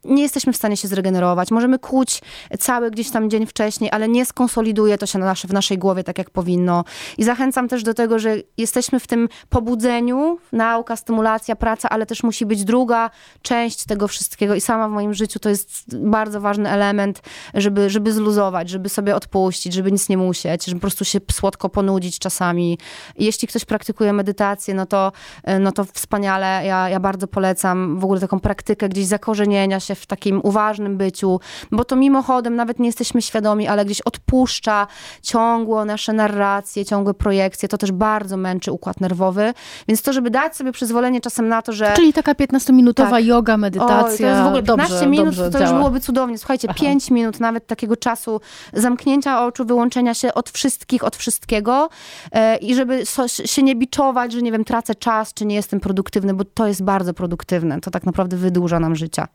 [0.04, 1.50] Nie jesteśmy w stanie się zregenerować.
[1.50, 2.20] Możemy kłuć
[2.58, 6.04] cały gdzieś tam dzień wcześniej, ale nie skonsoliduje to się na nasze, w naszej głowie
[6.04, 6.84] tak, jak powinno.
[7.18, 12.22] I zachęcam też do tego, że jesteśmy w tym pobudzeniu, nauka, stymulacja, praca, ale też
[12.22, 13.10] musi być druga
[13.42, 17.22] część tego wszystkiego i sama w moim życiu to jest bardzo ważny element,
[17.54, 21.68] żeby, żeby zluzować, żeby sobie odpuścić, żeby nic nie musieć, żeby po prostu się słodko
[21.68, 22.78] ponudzić czasami.
[23.18, 25.12] Jeśli ktoś praktykuje medytację, no to,
[25.60, 26.66] no to wspaniale.
[26.66, 31.40] Ja, ja bardzo polecam w ogóle taką praktykę gdzieś zakorzenienia się w takim uważnym byciu,
[31.72, 34.86] bo to mimochodem nawet nie jesteśmy świadomi, ale gdzieś odpuszcza
[35.22, 37.68] ciągło nasze narracje, ciągłe projekcje.
[37.68, 39.54] To też bardzo męczy układ nerwowy.
[39.88, 41.92] Więc to, żeby dać sobie przyzwolenie czasem na to, że...
[41.96, 43.24] Czyli taka 15-minutowa tak.
[43.24, 44.04] yoga, medytacja.
[44.04, 46.38] Oj, to jest w ogóle 15 dobrze, minut, dobrze to już byłoby cudownie.
[46.38, 46.78] Słuchajcie, Aha.
[46.80, 48.40] 5 minut nawet takiego czasu
[48.72, 51.88] zamknięcia oczu, wyłączenia się od wszystkich, od wszystkiego
[52.32, 55.80] e, i żeby so, się nie biczować, że nie wiem, tracę czas, czy nie jestem
[55.80, 57.80] produktywny, bo to jest bardzo produktywne.
[57.80, 59.28] To tak naprawdę wydłuża nam życia.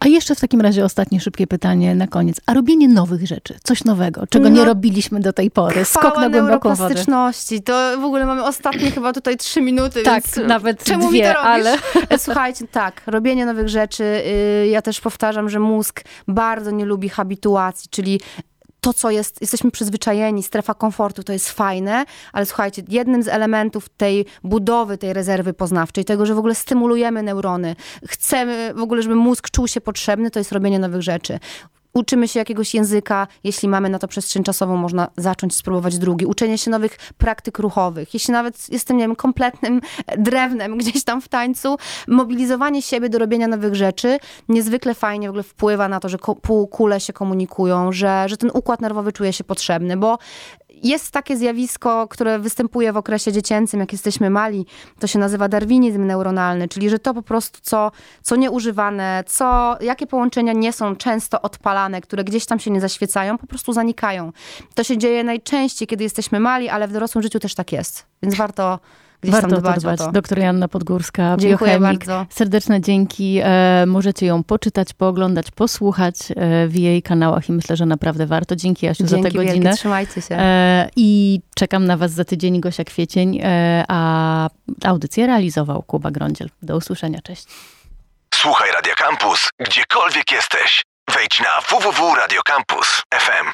[0.00, 2.40] A jeszcze w takim razie ostatnie szybkie pytanie na koniec.
[2.46, 5.84] A robienie nowych rzeczy, coś nowego, czego no, nie robiliśmy do tej pory.
[5.84, 6.94] Skok na głęboką wodę.
[7.64, 11.40] To w ogóle mamy ostatnie chyba tutaj trzy minuty, tak, nawet czemu dwie, mi to
[11.40, 11.78] ale...
[12.18, 14.04] Słuchajcie, tak, robienie nowych rzeczy.
[14.64, 18.20] Y, ja też powtarzam, że mózg bardzo nie lubi habituacji, czyli
[18.80, 23.88] to, co jest, jesteśmy przyzwyczajeni, strefa komfortu, to jest fajne, ale słuchajcie, jednym z elementów
[23.88, 27.76] tej budowy, tej rezerwy poznawczej, tego, że w ogóle stymulujemy neurony,
[28.08, 31.38] chcemy w ogóle, żeby mózg czuł się potrzebny, to jest robienie nowych rzeczy
[31.94, 36.26] uczymy się jakiegoś języka, jeśli mamy na to przestrzeń czasową, można zacząć spróbować drugi.
[36.26, 38.14] Uczenie się nowych praktyk ruchowych.
[38.14, 39.80] Jeśli nawet jestem, nie wiem, kompletnym
[40.18, 41.76] drewnem gdzieś tam w tańcu,
[42.08, 44.18] mobilizowanie siebie do robienia nowych rzeczy
[44.48, 48.80] niezwykle fajnie w ogóle wpływa na to, że półkule się komunikują, że, że ten układ
[48.80, 50.18] nerwowy czuje się potrzebny, bo
[50.82, 54.66] jest takie zjawisko, które występuje w okresie dziecięcym, jak jesteśmy mali,
[54.98, 57.90] to się nazywa darwinizm neuronalny, czyli że to po prostu, co,
[58.22, 63.38] co nieużywane, co, jakie połączenia nie są często odpalane, które gdzieś tam się nie zaświecają,
[63.38, 64.32] po prostu zanikają.
[64.74, 68.06] To się dzieje najczęściej, kiedy jesteśmy mali, ale w dorosłym życiu też tak jest.
[68.22, 68.78] Więc warto
[69.22, 70.00] gdzieś Warto tam dbać to dbać.
[70.00, 70.12] O to.
[70.12, 72.06] Doktor Janna Podgórska, Dziękuję biochemik.
[72.06, 72.26] bardzo.
[72.30, 73.40] Serdeczne dzięki.
[73.44, 78.56] E, możecie ją poczytać, pooglądać, posłuchać e, w jej kanałach i myślę, że naprawdę warto.
[78.56, 79.54] Dzięki Jasiu dzięki za tę godzinę.
[79.54, 80.36] Wielkie, trzymajcie się.
[80.38, 84.48] E, I czekam na was za tydzień, Gosia Kwiecień, e, a
[84.84, 86.48] audycję realizował Kuba Grądziel.
[86.62, 87.44] Do usłyszenia, cześć.
[88.34, 90.82] Słuchaj Radio Campus, gdziekolwiek jesteś.
[91.14, 93.52] Wejdź na www.radiocampus.fm.